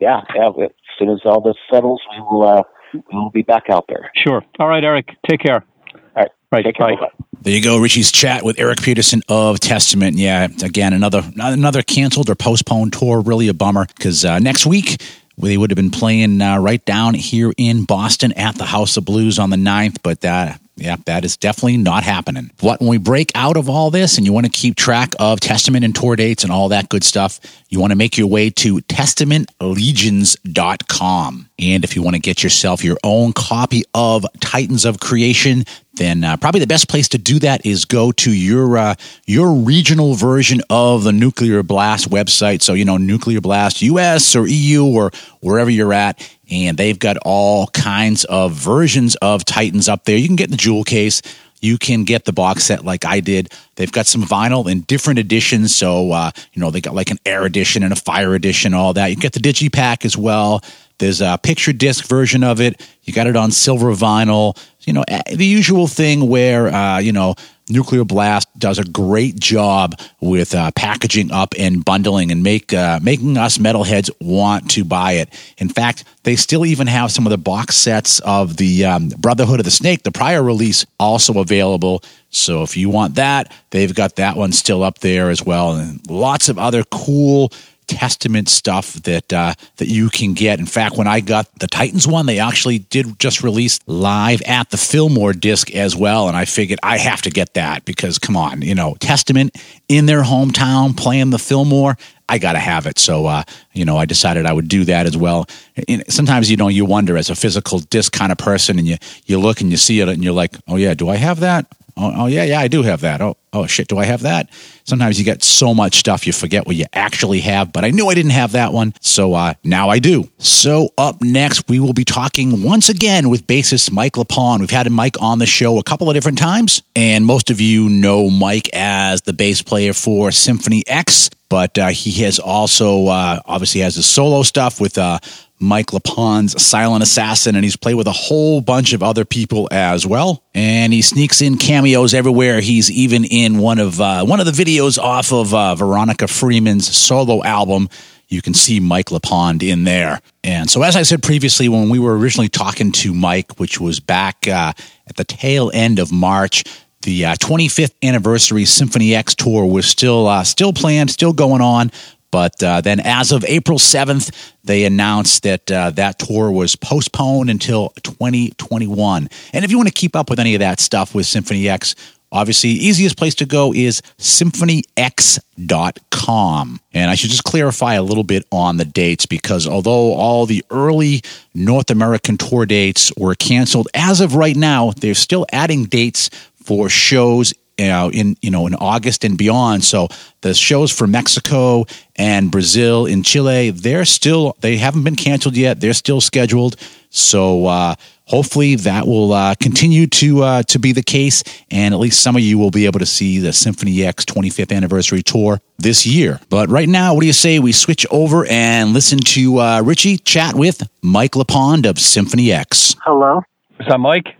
[0.00, 0.50] Yeah, yeah.
[0.94, 4.10] As soon as all this settles, we will uh, we will be back out there.
[4.14, 4.42] Sure.
[4.58, 5.08] All right, Eric.
[5.28, 5.64] Take care.
[5.92, 6.30] All right.
[6.52, 6.64] Right.
[6.64, 6.88] Take care.
[6.88, 7.24] Bye-bye.
[7.42, 10.16] There you go, Richie's chat with Eric Peterson of Testament.
[10.16, 13.20] Yeah, again, another another canceled or postponed tour.
[13.20, 15.02] Really a bummer because uh, next week
[15.36, 19.04] they would have been playing uh, right down here in Boston at the House of
[19.04, 20.60] Blues on the 9th, but that.
[20.76, 22.50] Yeah, that is definitely not happening.
[22.60, 25.38] But when we break out of all this and you want to keep track of
[25.38, 28.50] Testament and tour dates and all that good stuff, you want to make your way
[28.50, 31.48] to testamentlegions.com.
[31.60, 35.62] And if you want to get yourself your own copy of Titans of Creation,
[35.94, 39.54] then uh, probably the best place to do that is go to your uh, your
[39.54, 42.62] regional version of the Nuclear Blast website.
[42.62, 46.18] So you know Nuclear Blast US or EU or wherever you're at,
[46.54, 50.16] and they've got all kinds of versions of Titans up there.
[50.16, 51.20] You can get the jewel case.
[51.60, 53.50] You can get the box set like I did.
[53.76, 55.74] They've got some vinyl in different editions.
[55.74, 58.92] So, uh, you know, they got like an air edition and a fire edition, all
[58.92, 59.06] that.
[59.06, 60.62] You get the digipack as well.
[60.98, 62.86] There's a picture disc version of it.
[63.04, 64.56] You got it on silver vinyl.
[64.82, 67.34] You know, the usual thing where, uh, you know,
[67.68, 73.00] Nuclear Blast does a great job with uh, packaging up and bundling and make uh,
[73.02, 75.28] making us metalheads want to buy it.
[75.58, 79.60] In fact, they still even have some of the box sets of the um, Brotherhood
[79.60, 82.02] of the Snake, the prior release, also available.
[82.30, 86.00] So if you want that, they've got that one still up there as well, and
[86.10, 87.50] lots of other cool
[87.86, 90.58] Testament stuff that uh, that you can get.
[90.58, 94.70] In fact, when I got the Titans one, they actually did just release live at
[94.70, 98.36] the Fillmore disc as well, and I figured I have to get that because come
[98.36, 99.56] on, you know, Testament
[99.88, 101.96] in their hometown playing the Fillmore.
[102.28, 102.98] I got to have it.
[102.98, 103.42] So, uh,
[103.74, 105.46] you know, I decided I would do that as well.
[105.88, 108.96] And sometimes, you know, you wonder as a physical disc kind of person and you,
[109.26, 111.66] you look and you see it and you're like, oh, yeah, do I have that?
[111.96, 113.22] Oh, oh, yeah, yeah, I do have that.
[113.22, 114.50] Oh, oh shit, do I have that?
[114.82, 118.08] Sometimes you get so much stuff you forget what you actually have, but I knew
[118.08, 120.28] I didn't have that one, so uh, now I do.
[120.38, 124.60] So up next, we will be talking once again with bassist Mike LePond.
[124.60, 127.88] We've had Mike on the show a couple of different times, and most of you
[127.88, 133.38] know Mike as the bass player for Symphony X, but uh, he has also uh,
[133.46, 135.20] obviously has his solo stuff with uh,
[135.60, 140.06] Mike LePond's Silent Assassin, and he's played with a whole bunch of other people as
[140.06, 140.42] well.
[140.54, 142.60] And he sneaks in cameos everywhere.
[142.60, 146.94] He's even in one of uh, one of the videos off of uh, Veronica Freeman's
[146.94, 147.88] solo album.
[148.28, 150.20] You can see Mike LePond in there.
[150.42, 154.00] And so, as I said previously, when we were originally talking to Mike, which was
[154.00, 154.72] back uh,
[155.06, 156.64] at the tail end of March,
[157.02, 161.92] the uh, 25th anniversary Symphony X tour was still uh, still planned, still going on
[162.34, 167.48] But uh, then, as of April 7th, they announced that uh, that tour was postponed
[167.48, 169.28] until 2021.
[169.52, 171.94] And if you want to keep up with any of that stuff with Symphony X,
[172.32, 176.80] Obviously, easiest place to go is symphonyx.com.
[176.92, 180.64] And I should just clarify a little bit on the dates because although all the
[180.68, 181.22] early
[181.54, 186.88] North American tour dates were canceled, as of right now, they're still adding dates for
[186.88, 189.84] shows you know, in you know in August and beyond.
[189.84, 190.08] So
[190.40, 191.84] the shows for Mexico
[192.16, 195.80] and Brazil and Chile, they're still they haven't been canceled yet.
[195.80, 196.76] They're still scheduled.
[197.10, 197.94] So uh,
[198.26, 202.36] hopefully that will uh, continue to uh, to be the case, and at least some
[202.36, 206.40] of you will be able to see the Symphony X 25th anniversary tour this year.
[206.48, 210.18] But right now, what do you say we switch over and listen to uh, Richie
[210.18, 212.96] chat with Mike LePond of Symphony X?
[213.04, 213.42] Hello.
[213.80, 214.36] Is that Mike?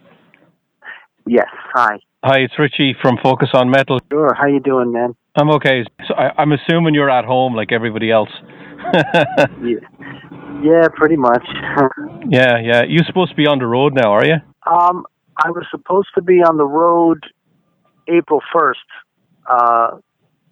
[1.26, 1.48] Yes.
[1.74, 1.98] Hi.
[2.26, 3.98] Hi, it's Richie from Focus on Metal.
[4.10, 4.32] Sure.
[4.32, 5.14] How you doing, man?
[5.36, 5.84] I'm okay.
[6.08, 8.30] So I, I'm assuming you're at home like everybody else.
[8.94, 9.76] yeah.
[10.62, 11.46] yeah, pretty much.
[12.30, 12.82] yeah, yeah.
[12.88, 14.36] You're supposed to be on the road now, are you?
[14.66, 15.04] Um,
[15.36, 17.24] I was supposed to be on the road
[18.08, 18.80] April first,
[19.46, 19.98] uh,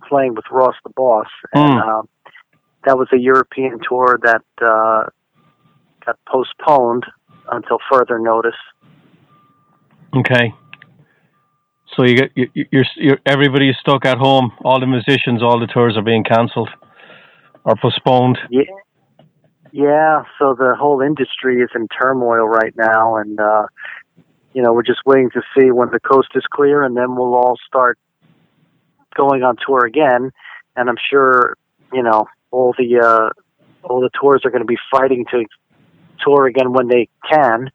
[0.06, 2.00] playing with Ross the Boss, and Mm.
[2.00, 2.02] uh,
[2.84, 5.08] that was a European tour that uh,
[6.04, 7.06] got postponed
[7.50, 8.60] until further notice.
[10.14, 10.52] Okay.
[11.96, 14.52] So you get you, you're, you're everybody's stuck at home.
[14.64, 16.70] All the musicians, all the tours are being cancelled
[17.64, 18.38] or postponed.
[18.50, 18.62] Yeah.
[19.74, 23.66] Yeah, so the whole industry is in turmoil right now, and uh,
[24.52, 27.34] you know we're just waiting to see when the coast is clear, and then we'll
[27.34, 27.98] all start
[29.16, 30.30] going on tour again.
[30.76, 31.56] And I'm sure
[31.90, 33.30] you know all the uh,
[33.82, 35.46] all the tours are going to be fighting to
[36.22, 37.70] tour again when they can.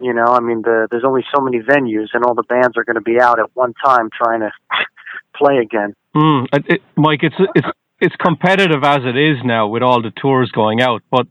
[0.00, 2.84] You know, I mean, the, there's only so many venues, and all the bands are
[2.84, 4.50] going to be out at one time trying to
[5.36, 5.94] play again.
[6.16, 7.68] Mm, it, it, Mike, it's it's
[8.00, 11.26] it's competitive as it is now with all the tours going out, but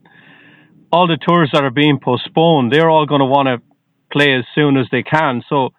[0.92, 3.60] all the tours that are being postponed, they're all going to want to
[4.12, 5.42] play as soon as they can.
[5.48, 5.70] So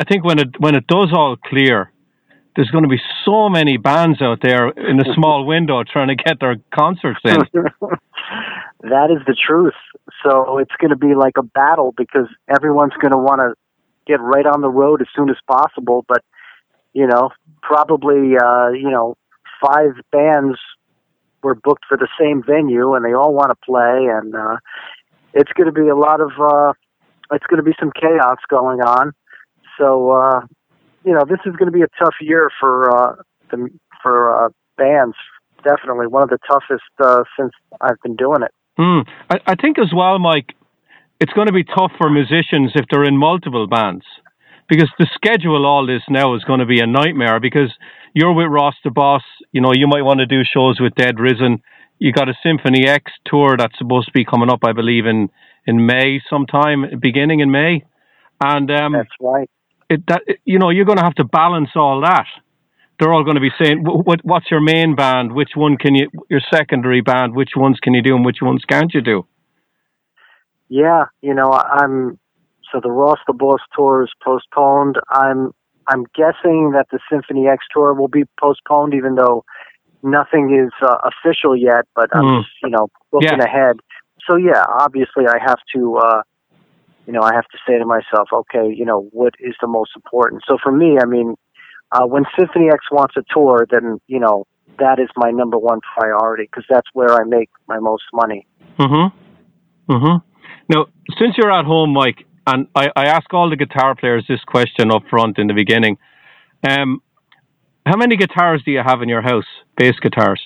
[0.00, 1.92] I think when it when it does all clear,
[2.56, 6.16] there's going to be so many bands out there in a small window trying to
[6.16, 7.36] get their concerts in.
[8.82, 9.74] that is the truth.
[10.22, 13.54] So it's going to be like a battle because everyone's going to want to
[14.06, 16.04] get right on the road as soon as possible.
[16.08, 16.22] But
[16.92, 17.30] you know,
[17.62, 19.16] probably uh, you know,
[19.64, 20.58] five bands
[21.42, 24.56] were booked for the same venue, and they all want to play, and uh,
[25.32, 26.72] it's going to be a lot of uh,
[27.32, 29.12] it's going to be some chaos going on.
[29.78, 30.40] So uh,
[31.04, 33.16] you know, this is going to be a tough year for uh,
[33.50, 33.68] the
[34.02, 35.16] for uh, bands.
[35.62, 38.50] Definitely one of the toughest uh, since I've been doing it.
[38.80, 39.06] Mm.
[39.28, 40.54] I, I think as well, Mike,
[41.20, 44.04] it's going to be tough for musicians if they're in multiple bands
[44.70, 47.70] because to schedule all this now is going to be a nightmare because
[48.14, 49.22] you're with Ross the Boss.
[49.52, 51.60] You know, you might want to do shows with Dead Risen.
[51.98, 55.28] You got a Symphony X tour that's supposed to be coming up, I believe, in,
[55.66, 57.84] in May sometime, beginning in May.
[58.40, 59.50] And um, That's right.
[59.90, 62.26] it, that you know you're going to have to balance all that.
[63.00, 65.32] They're all going to be saying, "Wh- "What what's your main band?
[65.32, 66.10] Which one can you?
[66.28, 67.34] Your secondary band?
[67.34, 69.26] Which ones can you do, and which ones can't you do?"
[70.68, 72.18] Yeah, you know, I'm
[72.72, 74.96] so the Ross the Boss tour is postponed.
[75.10, 75.50] I'm
[75.88, 79.44] I'm guessing that the Symphony X tour will be postponed, even though
[80.02, 81.86] nothing is uh, official yet.
[81.94, 82.36] But I'm Mm.
[82.42, 83.44] just, you know looking Yeah.
[83.44, 83.76] ahead.
[84.28, 86.22] So yeah, obviously I have to, uh,
[87.06, 89.90] you know, I have to say to myself, okay, you know, what is the most
[89.96, 90.42] important?
[90.46, 91.34] So for me, I mean,
[91.92, 94.46] uh, when Symphony X wants a tour, then you know
[94.78, 98.46] that is my number one priority because that's where I make my most money.
[98.78, 99.92] Mm-hmm.
[99.92, 100.26] Mm-hmm.
[100.68, 100.86] Now,
[101.18, 104.90] since you're at home, Mike, and I, I ask all the guitar players this question
[104.90, 105.98] up front in the beginning.
[106.68, 107.02] Um,
[107.84, 109.46] how many guitars do you have in your house?
[109.76, 110.40] Bass guitars.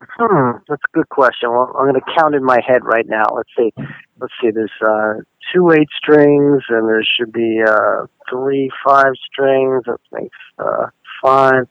[0.00, 1.50] Hmm, that's a good question.
[1.50, 3.24] Well, I'm going to count in my head right now.
[3.34, 3.72] Let's see.
[4.20, 4.50] Let's see.
[4.50, 5.20] There's uh,
[5.54, 9.84] two eight strings, and there should be uh, three five strings.
[9.86, 10.86] That makes uh,
[11.22, 11.68] five.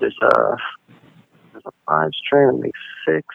[0.00, 0.56] There's a
[1.52, 2.48] there's a five string.
[2.48, 3.26] That makes six.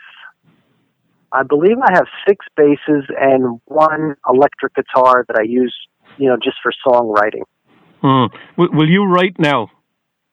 [1.31, 5.75] I believe I have six basses and one electric guitar that I use,
[6.17, 7.43] you know, just for songwriting.
[8.01, 8.33] Hmm.
[8.57, 9.69] Will, will you write now?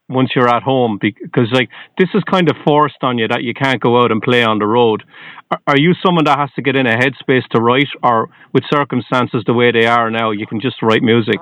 [0.08, 3.54] Once you're at home, because like this is kind of forced on you that you
[3.54, 5.02] can't go out and play on the road.
[5.50, 8.64] Are, are you someone that has to get in a headspace to write, or with
[8.70, 11.40] circumstances the way they are now, you can just write music?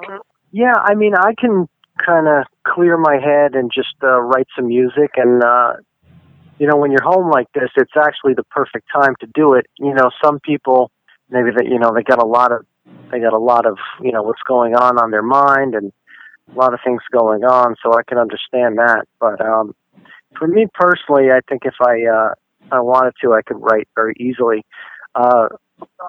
[0.52, 1.68] Yeah, I mean, I can
[2.06, 5.10] kind of clear my head and just uh, write some music.
[5.16, 5.72] And, uh,
[6.58, 9.66] you know, when you're home like this, it's actually the perfect time to do it.
[9.78, 10.90] You know, some people,
[11.30, 12.64] maybe that, you know, they got a lot of,
[13.10, 15.92] they got a lot of, you know, what's going on on their mind and
[16.54, 17.76] a lot of things going on.
[17.82, 19.04] So I can understand that.
[19.20, 19.74] But, um,
[20.38, 22.34] for me personally, I think if I uh,
[22.70, 24.64] I wanted to, I could write very easily.
[25.14, 25.48] Uh,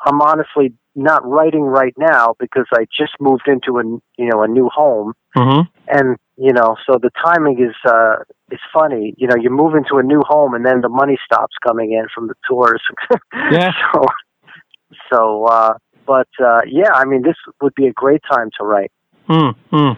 [0.05, 3.83] I'm honestly not writing right now because I just moved into a
[4.17, 5.61] you know a new home, Mm-hmm.
[5.87, 8.17] and you know so the timing is uh,
[8.51, 9.13] is funny.
[9.17, 12.05] You know, you move into a new home, and then the money stops coming in
[12.13, 12.81] from the tours.
[13.51, 13.71] Yeah.
[13.91, 14.05] so,
[15.11, 15.73] so uh,
[16.05, 18.91] but uh, yeah, I mean, this would be a great time to write.
[19.27, 19.97] Mm, mm.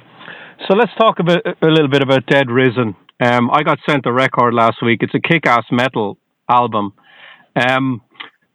[0.67, 2.95] So let's talk a little bit about Dead Risen.
[3.19, 5.03] Um, I got sent the record last week.
[5.03, 6.17] It's a kick-ass metal
[6.49, 6.93] album.
[7.55, 8.01] Um,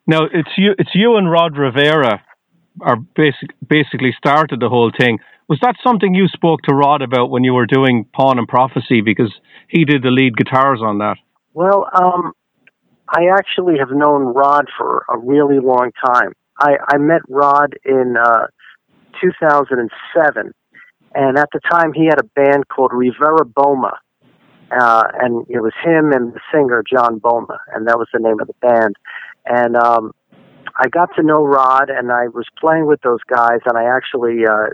[0.07, 2.23] now it's you, it's you and Rod Rivera
[2.81, 5.19] are basic, basically started the whole thing.
[5.49, 9.01] Was that something you spoke to Rod about when you were doing Pawn and Prophecy
[9.01, 9.33] because
[9.69, 11.17] he did the lead guitars on that?
[11.55, 12.33] Well, um,
[13.09, 16.33] I actually have known Rod for a really long time.
[16.59, 18.47] I, I met Rod in uh,
[19.21, 20.53] 2007,
[21.15, 23.93] and at the time he had a band called Rivera Bomma,
[24.71, 28.41] uh, and it was him and the singer John Bomma, and that was the name
[28.41, 28.97] of the band.
[29.47, 30.13] And um,
[30.77, 34.45] I got to know Rod, and I was playing with those guys, and I actually
[34.47, 34.71] uh,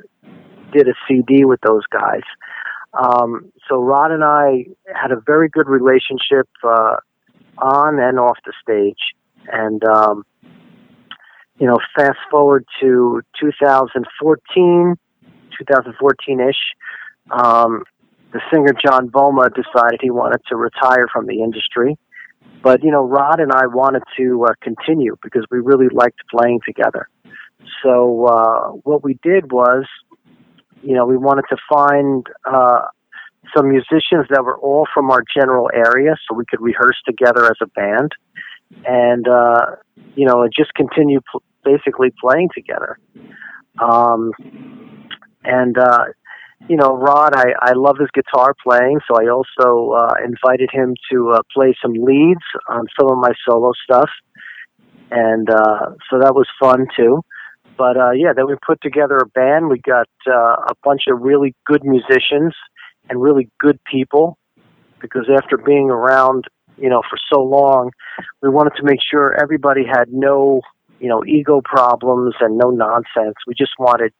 [0.72, 2.22] did a CD with those guys.
[2.92, 6.96] Um, so Rod and I had a very good relationship uh,
[7.58, 9.00] on and off the stage,
[9.50, 10.24] and um,
[11.58, 14.94] you know, fast forward to 2014,
[15.58, 16.54] 2014 ish.
[17.30, 17.82] Um,
[18.32, 21.96] the singer John Bomma decided he wanted to retire from the industry,
[22.62, 26.60] but you know, Rod and I wanted to uh, continue because we really liked playing
[26.66, 27.08] together.
[27.82, 29.84] So uh, what we did was,
[30.82, 32.86] you know, we wanted to find uh,
[33.56, 37.56] some musicians that were all from our general area, so we could rehearse together as
[37.62, 38.12] a band,
[38.84, 39.66] and uh,
[40.14, 42.98] you know, just continue pl- basically playing together.
[43.78, 44.32] Um,
[45.46, 46.04] and uh,
[46.68, 50.94] you know, Rod, I, I love his guitar playing, so I also uh, invited him
[51.12, 54.10] to uh, play some leads on some of my solo stuff,
[55.10, 57.22] and uh, so that was fun too.
[57.76, 59.68] But uh, yeah, then we put together a band.
[59.68, 62.54] We got uh, a bunch of really good musicians
[63.08, 64.38] and really good people,
[65.00, 66.46] because after being around,
[66.78, 67.90] you know, for so long,
[68.42, 70.62] we wanted to make sure everybody had no,
[71.00, 73.36] you know, ego problems and no nonsense.
[73.46, 74.12] We just wanted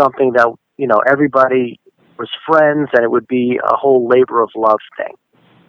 [0.00, 1.80] something that you know everybody
[2.18, 5.14] was friends and it would be a whole labor of love thing.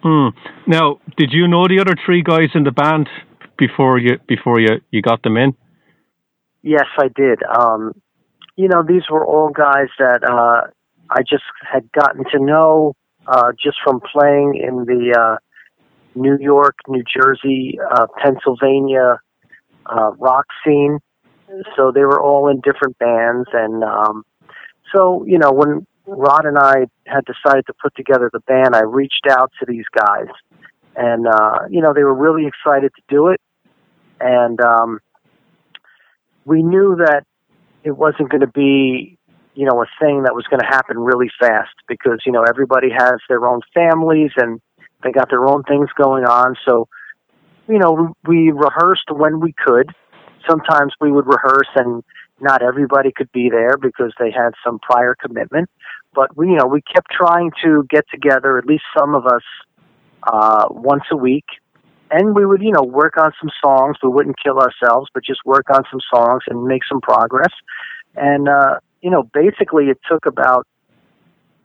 [0.02, 0.28] Hmm.
[0.66, 3.08] Now, did you know the other three guys in the band
[3.58, 5.54] before you before you, you got them in?
[6.62, 7.42] Yes, I did.
[7.42, 7.92] Um,
[8.56, 10.68] you know, these were all guys that uh,
[11.10, 12.94] I just had gotten to know
[13.26, 15.36] uh, just from playing in the uh,
[16.14, 19.20] New York, New Jersey, uh, Pennsylvania
[19.86, 20.98] uh, rock scene.
[21.76, 24.24] So they were all in different bands, and um,
[24.94, 28.82] so you know when Rod and I had decided to put together the band, I
[28.82, 30.28] reached out to these guys,
[30.96, 33.40] and uh, you know they were really excited to do it,
[34.20, 35.00] and um,
[36.44, 37.24] we knew that
[37.84, 39.18] it wasn't going to be
[39.54, 42.88] you know a thing that was going to happen really fast because you know everybody
[42.96, 44.60] has their own families and
[45.02, 46.86] they got their own things going on, so
[47.68, 49.92] you know we rehearsed when we could.
[50.48, 52.02] Sometimes we would rehearse and
[52.40, 55.68] not everybody could be there because they had some prior commitment.
[56.14, 59.42] But we you know we kept trying to get together at least some of us
[60.24, 61.44] uh once a week.
[62.10, 63.96] And we would you know work on some songs.
[64.02, 67.52] We wouldn't kill ourselves but just work on some songs and make some progress.
[68.16, 70.66] And uh you know basically it took about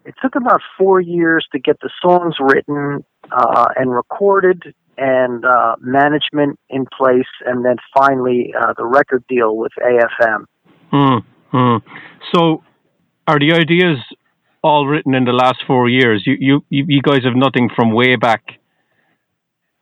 [0.06, 5.76] it took about 4 years to get the songs written uh and recorded and uh
[5.80, 10.46] management in place and then finally uh the record deal with AFM
[10.96, 11.18] Hmm.
[11.52, 11.78] Hmm.
[12.34, 12.64] So,
[13.28, 13.98] are the ideas
[14.64, 16.24] all written in the last four years?
[16.26, 18.44] You, you, you guys have nothing from way back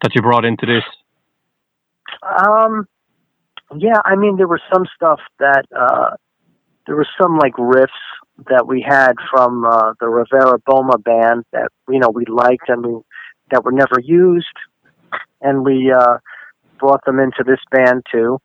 [0.02, 0.84] that you brought into this.
[2.24, 2.88] Um,
[3.78, 6.16] yeah, I mean, there was some stuff that uh,
[6.88, 7.88] there was some like riffs
[8.50, 12.86] that we had from uh, the Rivera Bomma band that you know we liked and
[12.86, 13.02] we
[13.52, 14.58] that were never used,
[15.44, 16.18] and we uh,
[16.80, 18.40] brought them into this band too.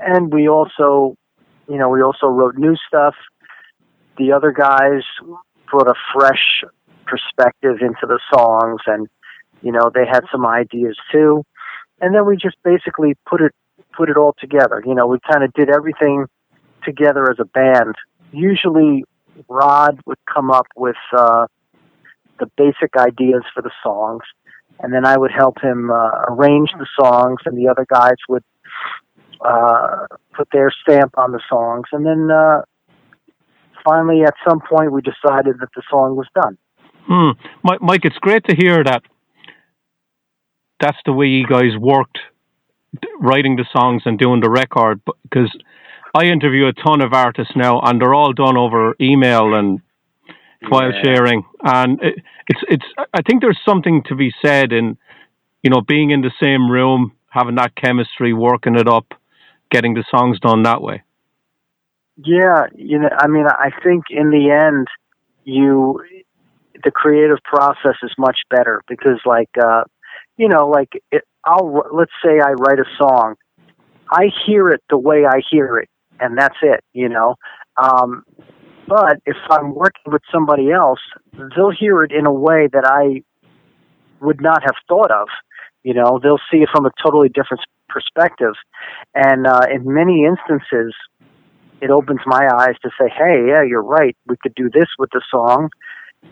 [0.00, 1.16] And we also,
[1.68, 3.14] you know, we also wrote new stuff.
[4.16, 5.02] The other guys
[5.70, 6.64] brought a fresh
[7.06, 9.08] perspective into the songs, and
[9.62, 11.44] you know, they had some ideas too.
[12.00, 13.52] And then we just basically put it
[13.96, 14.82] put it all together.
[14.86, 16.26] You know, we kind of did everything
[16.84, 17.94] together as a band.
[18.32, 19.04] Usually,
[19.48, 21.46] Rod would come up with uh,
[22.38, 24.22] the basic ideas for the songs,
[24.80, 28.44] and then I would help him uh, arrange the songs, and the other guys would
[29.44, 30.06] uh,
[30.36, 32.62] put their stamp on the songs, and then uh,
[33.84, 36.58] finally, at some point, we decided that the song was done.
[37.06, 37.30] Hmm.
[37.82, 39.02] Mike, it's great to hear that
[40.80, 42.18] that's the way you guys worked
[43.20, 45.50] writing the songs and doing the record because
[46.14, 49.80] I interview a ton of artists now and they're all done over email and
[50.68, 51.02] file yeah.
[51.02, 51.44] sharing.
[51.62, 52.14] And it,
[52.48, 54.96] it's it's I think there's something to be said in
[55.62, 59.14] you know being in the same room having that chemistry working it up
[59.70, 61.02] getting the songs done that way.
[62.16, 64.88] Yeah you know I mean I think in the end
[65.44, 66.00] you
[66.82, 69.84] the creative process is much better because like uh
[70.36, 73.34] you know like it, I'll let's say I write a song.
[74.10, 75.88] I hear it the way I hear it
[76.20, 77.36] and that's it you know?
[77.76, 78.24] Um
[78.88, 81.00] but if I'm working with somebody else
[81.56, 83.22] they'll hear it in a way that I
[84.24, 85.28] would not have thought of
[85.82, 86.18] you know?
[86.22, 88.54] They'll see it from a totally different perspective.
[89.14, 90.94] And uh in many instances
[91.80, 94.16] it opens my eyes to say hey yeah you're right.
[94.26, 95.70] We could do this with the song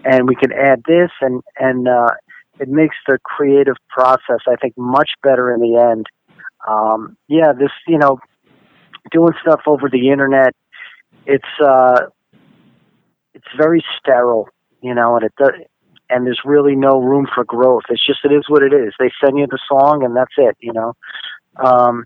[0.04, 2.10] and we can add this and and uh,
[2.58, 6.06] it makes the creative process I think much better in the end.
[6.68, 8.18] Um, yeah, this you know
[9.10, 10.54] doing stuff over the internet,
[11.26, 12.06] it's uh,
[13.34, 14.48] it's very sterile,
[14.80, 15.52] you know, and it does,
[16.10, 17.84] and there's really no room for growth.
[17.88, 18.92] It's just it is what it is.
[18.98, 20.94] They send you the song and that's it, you know.
[21.56, 22.04] Um,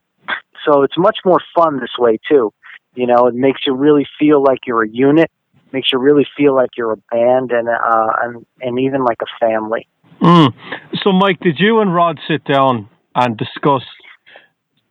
[0.64, 2.52] so it's much more fun this way too.
[2.94, 5.30] You know, it makes you really feel like you're a unit
[5.72, 9.46] makes you really feel like you're a band and uh, and, and even like a
[9.46, 9.86] family.
[10.22, 10.54] Mm.
[11.02, 13.82] So, Mike, did you and Rod sit down and discuss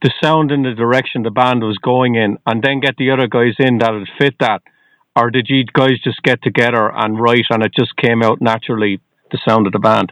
[0.01, 3.27] the sound and the direction the band was going in, and then get the other
[3.27, 4.61] guys in that would fit that,
[5.15, 8.99] or did you guys just get together and write, and it just came out naturally
[9.31, 10.11] the sound of the band?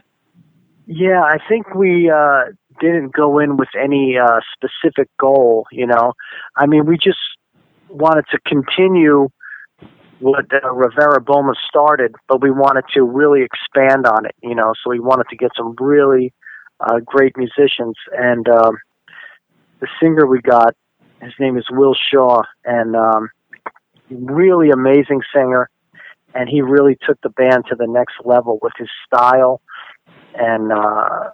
[0.86, 5.66] Yeah, I think we uh, didn't go in with any uh, specific goal.
[5.70, 6.12] You know,
[6.56, 7.18] I mean, we just
[7.88, 9.28] wanted to continue
[10.20, 14.72] what uh, Rivera Bomma started, but we wanted to really expand on it, you know.
[14.82, 16.32] So we wanted to get some really
[16.80, 18.78] uh, great musicians, and um,
[19.80, 20.74] the singer we got,
[21.20, 23.28] his name is Will Shaw, and um,
[24.14, 25.68] really amazing singer,
[26.34, 29.60] and he really took the band to the next level with his style
[30.34, 31.30] and uh,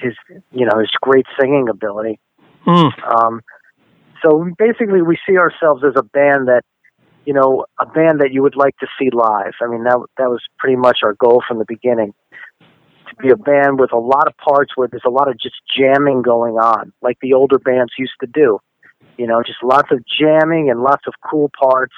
[0.00, 0.14] his,
[0.50, 2.18] you know, his great singing ability.
[2.66, 2.90] Mm.
[3.14, 3.40] Um,
[4.24, 6.62] so basically, we see ourselves as a band that
[7.24, 9.52] you know, a band that you would like to see live.
[9.62, 12.14] I mean, that that was pretty much our goal from the beginning.
[12.60, 15.56] To be a band with a lot of parts where there's a lot of just
[15.76, 18.58] jamming going on, like the older bands used to do.
[19.18, 21.94] You know, just lots of jamming and lots of cool parts,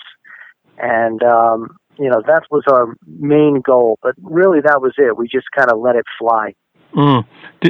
[0.78, 3.98] and um, you know that was our main goal.
[4.02, 5.16] But really, that was it.
[5.16, 6.54] We just kind of let it fly.
[6.94, 7.24] Mm.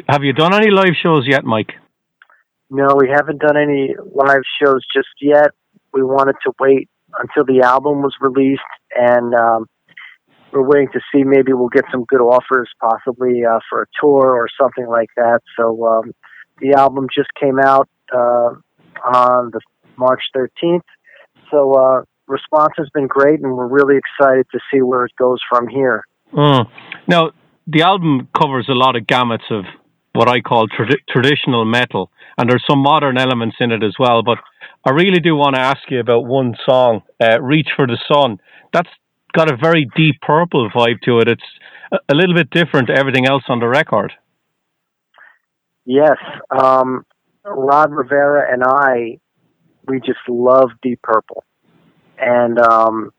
[0.09, 1.73] Have you done any live shows yet, Mike?
[2.71, 5.53] No, we haven't done any live shows just yet.
[5.93, 8.63] We wanted to wait until the album was released,
[8.97, 9.67] and um,
[10.53, 14.35] we're waiting to see maybe we'll get some good offers, possibly uh, for a tour
[14.35, 15.41] or something like that.
[15.57, 16.13] So um,
[16.61, 18.55] the album just came out uh,
[19.05, 19.61] on the
[19.97, 20.81] March 13th.
[21.51, 25.39] So uh, response has been great, and we're really excited to see where it goes
[25.49, 26.05] from here.
[26.33, 26.67] Mm.
[27.07, 27.31] Now,
[27.67, 29.65] the album covers a lot of gamuts of
[30.13, 34.23] what I call trad- traditional metal, and there's some modern elements in it as well.
[34.23, 34.39] But
[34.85, 38.39] I really do want to ask you about one song, uh, "Reach for the Sun."
[38.73, 38.91] That's
[39.33, 41.29] got a very deep purple vibe to it.
[41.29, 41.43] It's
[42.09, 44.13] a little bit different to everything else on the record.
[45.85, 46.17] Yes,
[46.51, 47.05] um,
[47.45, 49.19] Rod Rivera and I,
[49.87, 51.45] we just love Deep Purple,
[52.19, 53.11] and um,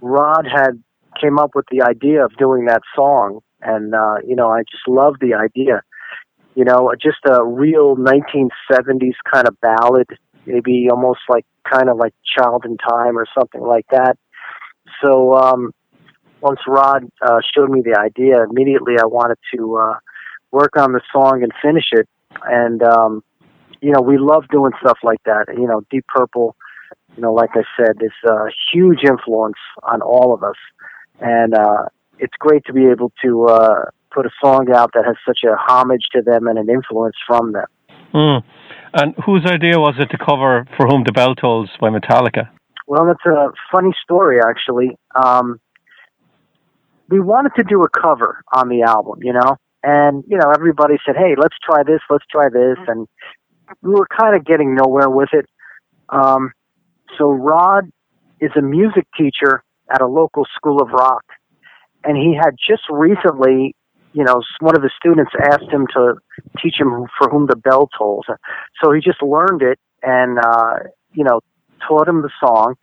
[0.00, 0.82] Rod had
[1.20, 4.88] came up with the idea of doing that song, and uh, you know I just
[4.88, 5.82] love the idea.
[6.54, 10.08] You know, just a real 1970s kind of ballad
[10.46, 14.16] maybe almost like kind of like Child in Time or something like that.
[15.02, 15.72] So um,
[16.40, 19.94] once Rod uh, showed me the idea, immediately I wanted to uh,
[20.50, 22.08] work on the song and finish it.
[22.44, 23.22] And um,
[23.82, 25.46] you know, we love doing stuff like that.
[25.54, 26.56] You know, Deep Purple.
[27.16, 30.56] You know, like I said, is a huge influence on all of us,
[31.20, 31.84] and uh,
[32.18, 35.54] it's great to be able to uh, put a song out that has such a
[35.56, 37.66] homage to them and an influence from them.
[38.14, 38.42] Mm.
[38.94, 42.50] And whose idea was it to cover For Whom the Bell Tolls by Metallica?
[42.86, 44.98] Well, that's a funny story, actually.
[45.14, 45.60] Um,
[47.08, 50.94] we wanted to do a cover on the album, you know, and, you know, everybody
[51.06, 52.78] said, hey, let's try this, let's try this.
[52.86, 53.08] And
[53.80, 55.46] we were kind of getting nowhere with it.
[56.08, 56.52] Um,
[57.18, 57.90] so Rod
[58.40, 59.62] is a music teacher
[59.92, 61.24] at a local school of rock.
[62.04, 63.76] And he had just recently
[64.12, 66.14] you know, one of the students asked him to
[66.62, 68.26] teach him for whom the bell tolls.
[68.82, 71.40] So he just learned it and, uh, you know,
[71.86, 72.74] taught him the song.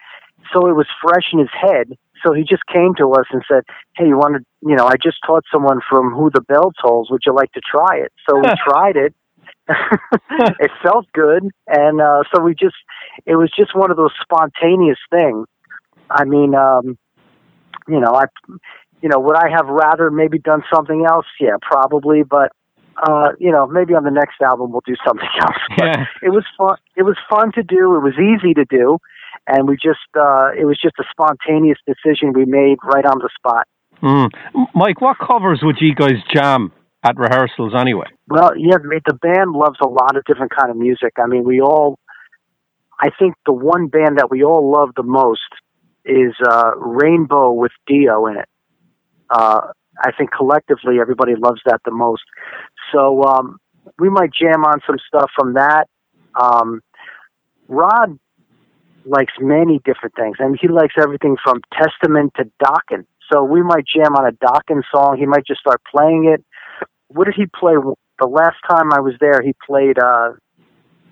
[0.53, 1.93] So it was fresh in his head.
[2.25, 3.63] So he just came to us and said,
[3.95, 4.67] "Hey, you want to?
[4.67, 7.09] You know, I just taught someone from Who the Bell Tolls.
[7.11, 9.15] Would you like to try it?" So we tried it.
[10.59, 12.75] it felt good, and uh, so we just.
[13.25, 15.45] It was just one of those spontaneous things.
[16.09, 16.97] I mean, um,
[17.87, 18.25] you know, I,
[19.01, 21.25] you know, would I have rather maybe done something else?
[21.39, 22.51] Yeah, probably, but
[23.01, 25.57] uh, you know, maybe on the next album we'll do something else.
[25.77, 26.05] But Yeah.
[26.23, 26.77] it was fun.
[26.95, 27.95] It was fun to do.
[27.95, 28.97] It was easy to do,
[29.47, 33.29] and we just uh, it was just a spontaneous decision we made right on the
[33.35, 33.67] spot.
[34.01, 34.29] Mm.
[34.73, 36.71] Mike, what covers would you guys jam
[37.03, 38.07] at rehearsals anyway?
[38.27, 41.13] Well, yeah, the band loves a lot of different kind of music.
[41.17, 41.97] I mean, we all.
[43.01, 45.39] I think the one band that we all love the most
[46.03, 48.49] is uh, Rainbow with Dio in it.
[49.29, 49.61] Uh,
[50.01, 52.23] I think collectively everybody loves that the most.
[52.91, 53.57] So um,
[53.99, 55.85] we might jam on some stuff from that.
[56.39, 56.81] Um,
[57.67, 58.19] Rod
[59.05, 63.05] likes many different things, and he likes everything from Testament to Dokken.
[63.31, 65.17] So we might jam on a Dokken song.
[65.17, 66.43] He might just start playing it.
[67.09, 67.73] What did he play?
[68.19, 70.31] The last time I was there, he played uh,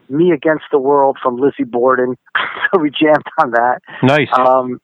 [0.10, 2.16] "Me Against the World" from Lizzie Borden.
[2.74, 3.80] so we jammed on that.
[4.04, 4.30] Nice.
[4.38, 4.80] Um,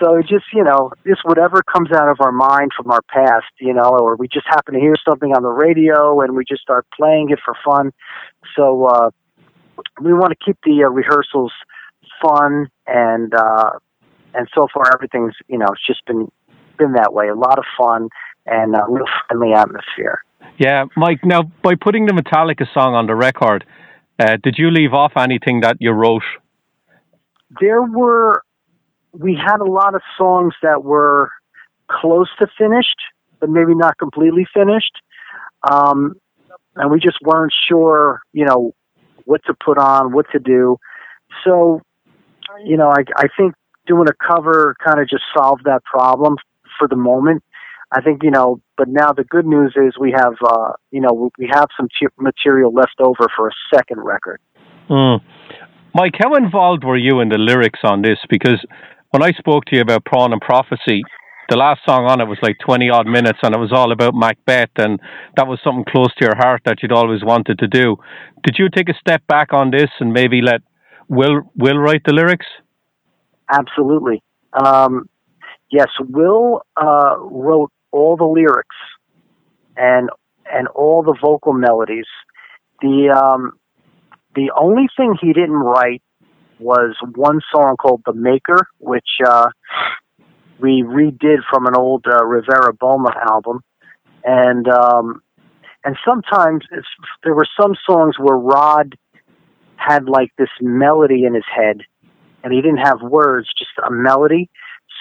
[0.00, 3.52] so it just you know, just whatever comes out of our mind from our past,
[3.60, 6.62] you know, or we just happen to hear something on the radio and we just
[6.62, 7.92] start playing it for fun.
[8.56, 9.10] So uh,
[10.00, 11.52] we want to keep the uh, rehearsals
[12.20, 13.70] fun and uh,
[14.34, 16.30] and so far everything's you know it's just been
[16.78, 17.28] been that way.
[17.28, 18.08] A lot of fun
[18.46, 20.22] and a real friendly atmosphere.
[20.58, 21.24] Yeah, Mike.
[21.24, 23.64] Now, by putting the Metallica song on the record,
[24.18, 26.22] uh, did you leave off anything that you wrote?
[27.60, 28.42] there were
[29.12, 31.30] we had a lot of songs that were
[31.90, 32.96] close to finished,
[33.40, 34.92] but maybe not completely finished.
[35.70, 36.14] Um,
[36.76, 38.72] and we just weren't sure, you know,
[39.24, 40.78] what to put on, what to do.
[41.44, 41.82] So,
[42.64, 43.52] you know, I, I think
[43.86, 46.36] doing a cover kind of just solved that problem
[46.78, 47.44] for the moment.
[47.94, 51.30] I think, you know, but now the good news is we have, uh, you know,
[51.38, 51.88] we have some
[52.18, 54.40] material left over for a second record.
[54.88, 55.20] Mm.
[55.94, 58.18] Mike, how involved were you in the lyrics on this?
[58.30, 58.64] Because
[59.10, 61.02] when I spoke to you about Pawn and Prophecy,
[61.50, 64.14] the last song on it was like 20 odd minutes and it was all about
[64.14, 64.98] Macbeth and
[65.36, 67.96] that was something close to your heart that you'd always wanted to do.
[68.42, 70.62] Did you take a step back on this and maybe let
[71.08, 72.46] Will Will write the lyrics?
[73.50, 74.22] Absolutely.
[74.54, 75.10] Um,
[75.70, 78.76] yes, Will uh, wrote all the lyrics
[79.76, 80.10] and
[80.52, 82.06] and all the vocal melodies.
[82.80, 83.52] The um,
[84.34, 86.02] the only thing he didn't write
[86.58, 89.50] was one song called "The Maker," which uh,
[90.58, 93.60] we redid from an old uh, Rivera Bomma album,
[94.24, 95.22] and um,
[95.84, 96.64] and sometimes
[97.22, 98.96] there were some songs where Rod
[99.76, 101.82] had like this melody in his head,
[102.42, 104.48] and he didn't have words, just a melody.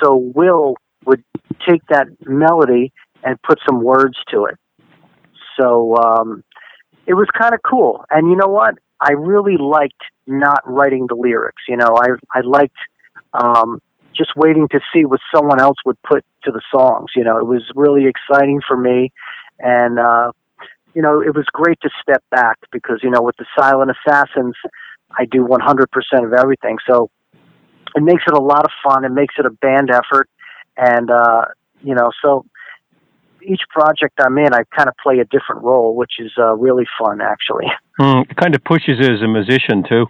[0.01, 0.75] So Will
[1.05, 1.23] would
[1.68, 2.91] take that melody
[3.24, 4.57] and put some words to it.
[5.59, 6.43] So um,
[7.05, 8.05] it was kind of cool.
[8.09, 8.76] And you know what?
[8.99, 11.64] I really liked not writing the lyrics.
[11.68, 12.78] You know, I I liked
[13.34, 13.82] um,
[14.16, 17.12] just waiting to see what someone else would put to the songs.
[17.16, 19.12] You know, it was really exciting for me,
[19.59, 20.32] and uh,
[20.93, 24.55] you know, it was great to step back because you know, with the Silent Assassins,
[25.18, 26.78] I do 100% of everything.
[26.88, 27.09] So
[27.95, 29.05] it makes it a lot of fun.
[29.05, 30.30] It makes it a band effort,
[30.82, 31.45] and uh,
[31.84, 32.45] you know, so
[33.43, 36.86] each project I'm in, I kind of play a different role, which is uh, really
[36.99, 37.67] fun, actually.
[37.99, 40.07] Mm, it kind of pushes you as a musician too.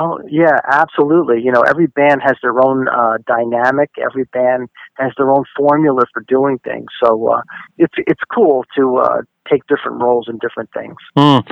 [0.00, 1.42] Oh yeah, absolutely.
[1.42, 3.90] You know, every band has their own uh, dynamic.
[4.02, 6.86] Every band has their own formula for doing things.
[7.02, 7.42] So uh,
[7.76, 10.96] it's it's cool to uh, take different roles in different things.
[11.16, 11.42] Mm.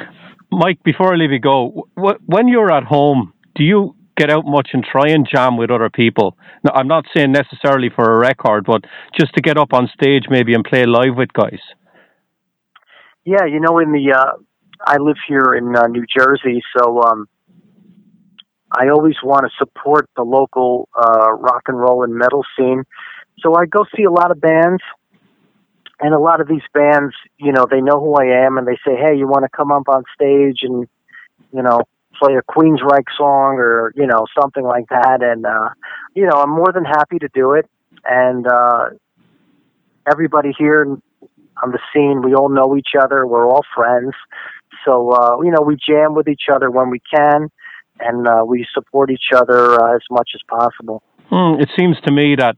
[0.53, 4.45] Mike, before I leave you go, wh- when you're at home, do you get out
[4.45, 6.37] much and try and jam with other people?
[6.65, 8.85] Now, I'm not saying necessarily for a record, but
[9.19, 11.61] just to get up on stage maybe and play live with guys.
[13.25, 14.33] Yeah, you know, in the uh,
[14.87, 17.29] I live here in uh, New Jersey, so um,
[18.73, 22.85] I always want to support the local uh, rock and roll and metal scene.
[23.41, 24.83] So I go see a lot of bands,
[26.01, 28.79] and a lot of these bands, you know, they know who I am, and they
[28.87, 30.87] say, "Hey, you want to come up on stage and,
[31.53, 31.83] you know,
[32.21, 35.71] play a Queensryche song or you know something like that?" And uh,
[36.15, 37.67] you know, I'm more than happy to do it.
[38.05, 38.91] And uh,
[40.11, 40.85] everybody here
[41.63, 43.27] on the scene, we all know each other.
[43.27, 44.13] We're all friends.
[44.85, 47.51] So uh, you know, we jam with each other when we can,
[47.99, 51.03] and uh, we support each other uh, as much as possible.
[51.31, 52.57] Mm, it seems to me that,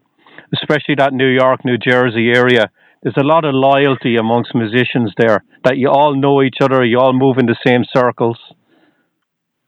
[0.55, 2.71] especially that New York, New Jersey area,
[3.03, 5.45] there's a lot of loyalty amongst musicians there.
[5.65, 8.39] That you all know each other, you all move in the same circles.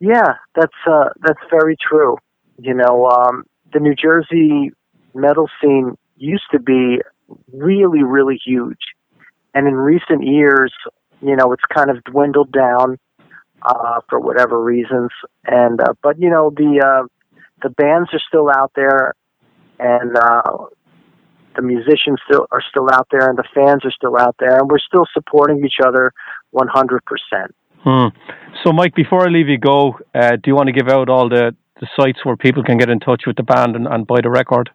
[0.00, 2.16] Yeah, that's uh, that's very true.
[2.58, 4.72] You know, um, the New Jersey
[5.14, 7.00] metal scene used to be
[7.52, 8.78] really, really huge.
[9.54, 10.72] And in recent years,
[11.20, 12.98] you know, it's kind of dwindled down
[13.62, 15.10] uh, for whatever reasons.
[15.44, 17.06] And uh, but you know, the uh,
[17.62, 19.14] the bands are still out there,
[19.78, 20.66] and uh,
[21.56, 24.70] the musicians still are still out there, and the fans are still out there, and
[24.70, 26.12] we're still supporting each other
[26.54, 26.98] 100%.
[27.84, 28.08] Hmm.
[28.64, 31.28] So, Mike, before I leave you go, uh, do you want to give out all
[31.28, 34.20] the, the sites where people can get in touch with the band and, and buy
[34.22, 34.70] the record?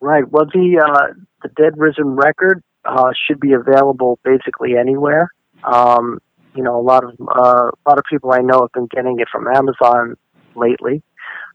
[0.00, 0.30] Right.
[0.30, 5.30] Well, the uh, the Dead Risen record uh, should be available basically anywhere.
[5.64, 6.18] Um,
[6.54, 9.18] you know, a lot of uh, a lot of people I know have been getting
[9.18, 10.16] it from Amazon
[10.54, 11.02] lately,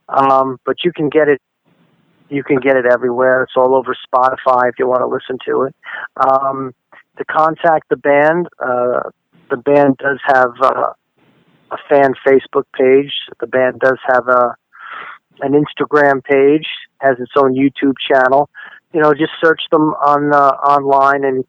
[0.09, 1.41] um, but you can get it.
[2.29, 3.43] You can get it everywhere.
[3.43, 5.75] It's all over Spotify if you want to listen to it.
[6.17, 6.73] Um,
[7.17, 9.09] to contact the band, uh,
[9.49, 10.93] the band does have uh,
[11.71, 13.11] a fan Facebook page.
[13.39, 14.55] The band does have a
[15.41, 16.67] an Instagram page,
[16.99, 18.49] has its own YouTube channel.
[18.93, 21.45] You know, just search them on uh, online, and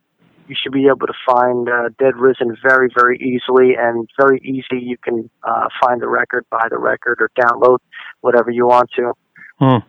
[0.46, 4.82] you should be able to find uh, Dead Risen very, very easily, and very easy.
[4.82, 7.78] You can uh, find the record, buy the record, or download
[8.20, 9.12] whatever you want to.
[9.58, 9.86] Hmm.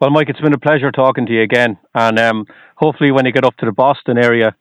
[0.00, 2.46] Well, Mike, it's been a pleasure talking to you again, and um,
[2.76, 4.54] hopefully, when you get up to the Boston area,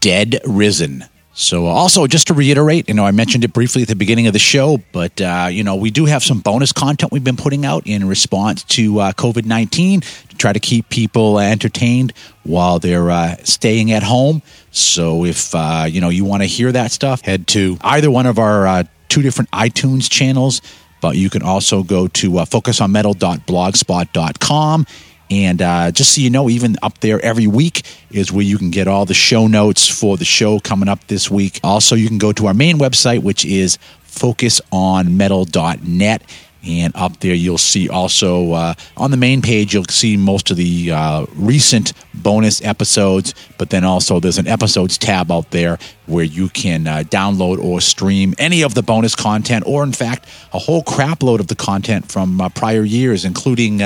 [0.00, 1.04] dead risen.
[1.40, 4.32] So, also, just to reiterate, you know, I mentioned it briefly at the beginning of
[4.32, 7.64] the show, but, uh, you know, we do have some bonus content we've been putting
[7.64, 13.08] out in response to uh, COVID 19 to try to keep people entertained while they're
[13.08, 14.42] uh, staying at home.
[14.72, 18.26] So, if, uh, you know, you want to hear that stuff, head to either one
[18.26, 20.60] of our uh, two different iTunes channels,
[21.00, 24.86] but you can also go to uh, focusonmetal.blogspot.com
[25.30, 28.70] and uh, just so you know, even up there every week is where you can
[28.70, 31.60] get all the show notes for the show coming up this week.
[31.62, 36.22] Also, you can go to our main website, which is focusonmetal.net.
[36.66, 40.56] And up there, you'll see also uh, on the main page, you'll see most of
[40.56, 43.32] the uh, recent bonus episodes.
[43.58, 47.80] But then also, there's an episodes tab out there where you can uh, download or
[47.80, 52.10] stream any of the bonus content, or in fact, a whole crapload of the content
[52.10, 53.80] from uh, prior years, including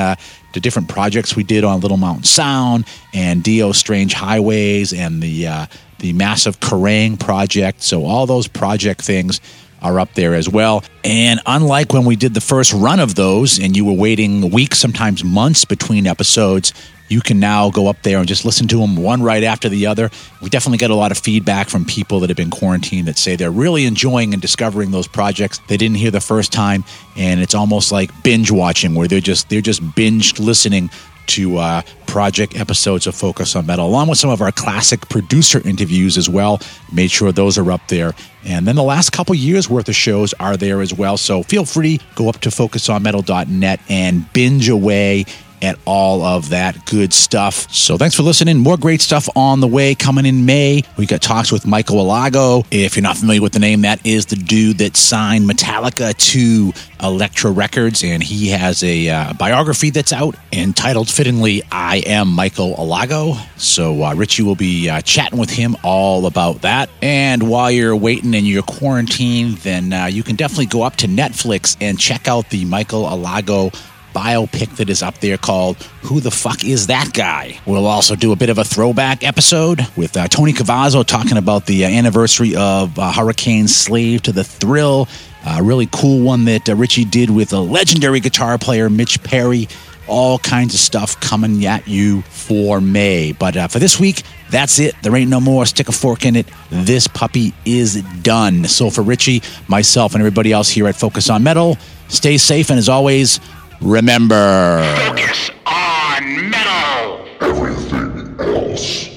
[0.53, 5.47] the different projects we did on Little Mountain Sound and Dio Strange Highways and the
[5.47, 5.67] uh,
[5.99, 7.83] the massive Kerrang project.
[7.83, 9.41] So all those project things
[9.83, 10.85] are up there as well.
[11.05, 14.79] And unlike when we did the first run of those and you were waiting weeks,
[14.79, 16.73] sometimes months between episodes,
[17.13, 19.87] you can now go up there and just listen to them one right after the
[19.87, 20.11] other.
[20.41, 23.37] We definitely get a lot of feedback from people that have been quarantined that say
[23.37, 26.85] they're really enjoying and discovering those projects they didn't hear the first time,
[27.17, 30.91] and it's almost like binge watching where they're just they're just binge listening
[31.27, 35.67] to uh, project episodes of Focus on Metal, along with some of our classic producer
[35.67, 36.61] interviews as well.
[36.93, 38.13] Made sure those are up there.
[38.45, 41.17] And then the last couple years worth of shows are there as well.
[41.17, 45.25] So feel free, go up to focusonmetal.net and binge away
[45.63, 47.73] at all of that good stuff.
[47.73, 48.59] So thanks for listening.
[48.59, 50.83] More great stuff on the way coming in May.
[50.97, 52.67] We got talks with Michael Alago.
[52.71, 56.73] If you're not familiar with the name, that is the dude that signed Metallica to
[57.03, 62.75] Elektra Records, and he has a uh, biography that's out entitled fittingly "I Am Michael
[62.77, 66.91] Alago." So uh, Richie will be uh, chatting with him all about that.
[67.01, 71.07] And while you're waiting in your quarantine, then uh, you can definitely go up to
[71.07, 73.75] Netflix and check out the Michael Alago
[74.13, 77.59] biopic that is up there called Who the Fuck Is That Guy?
[77.67, 81.67] We'll also do a bit of a throwback episode with uh, Tony Cavazo talking about
[81.67, 85.09] the uh, anniversary of uh, Hurricane Slave to the Thrill.
[85.47, 89.69] A really cool one that uh, Richie did with a legendary guitar player, Mitch Perry.
[90.09, 93.33] All kinds of stuff coming at you for May.
[93.33, 94.95] But uh, for this week, that's it.
[95.03, 95.65] There ain't no more.
[95.65, 96.47] Stick a fork in it.
[96.71, 98.65] This puppy is done.
[98.65, 102.69] So for Richie, myself, and everybody else here at Focus on Metal, stay safe.
[102.69, 103.41] And as always,
[103.83, 104.85] Remember.
[105.07, 107.27] Focus on metal.
[107.41, 109.09] Everything else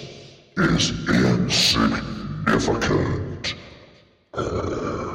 [0.58, 3.54] is insignificant.
[4.36, 5.15] You're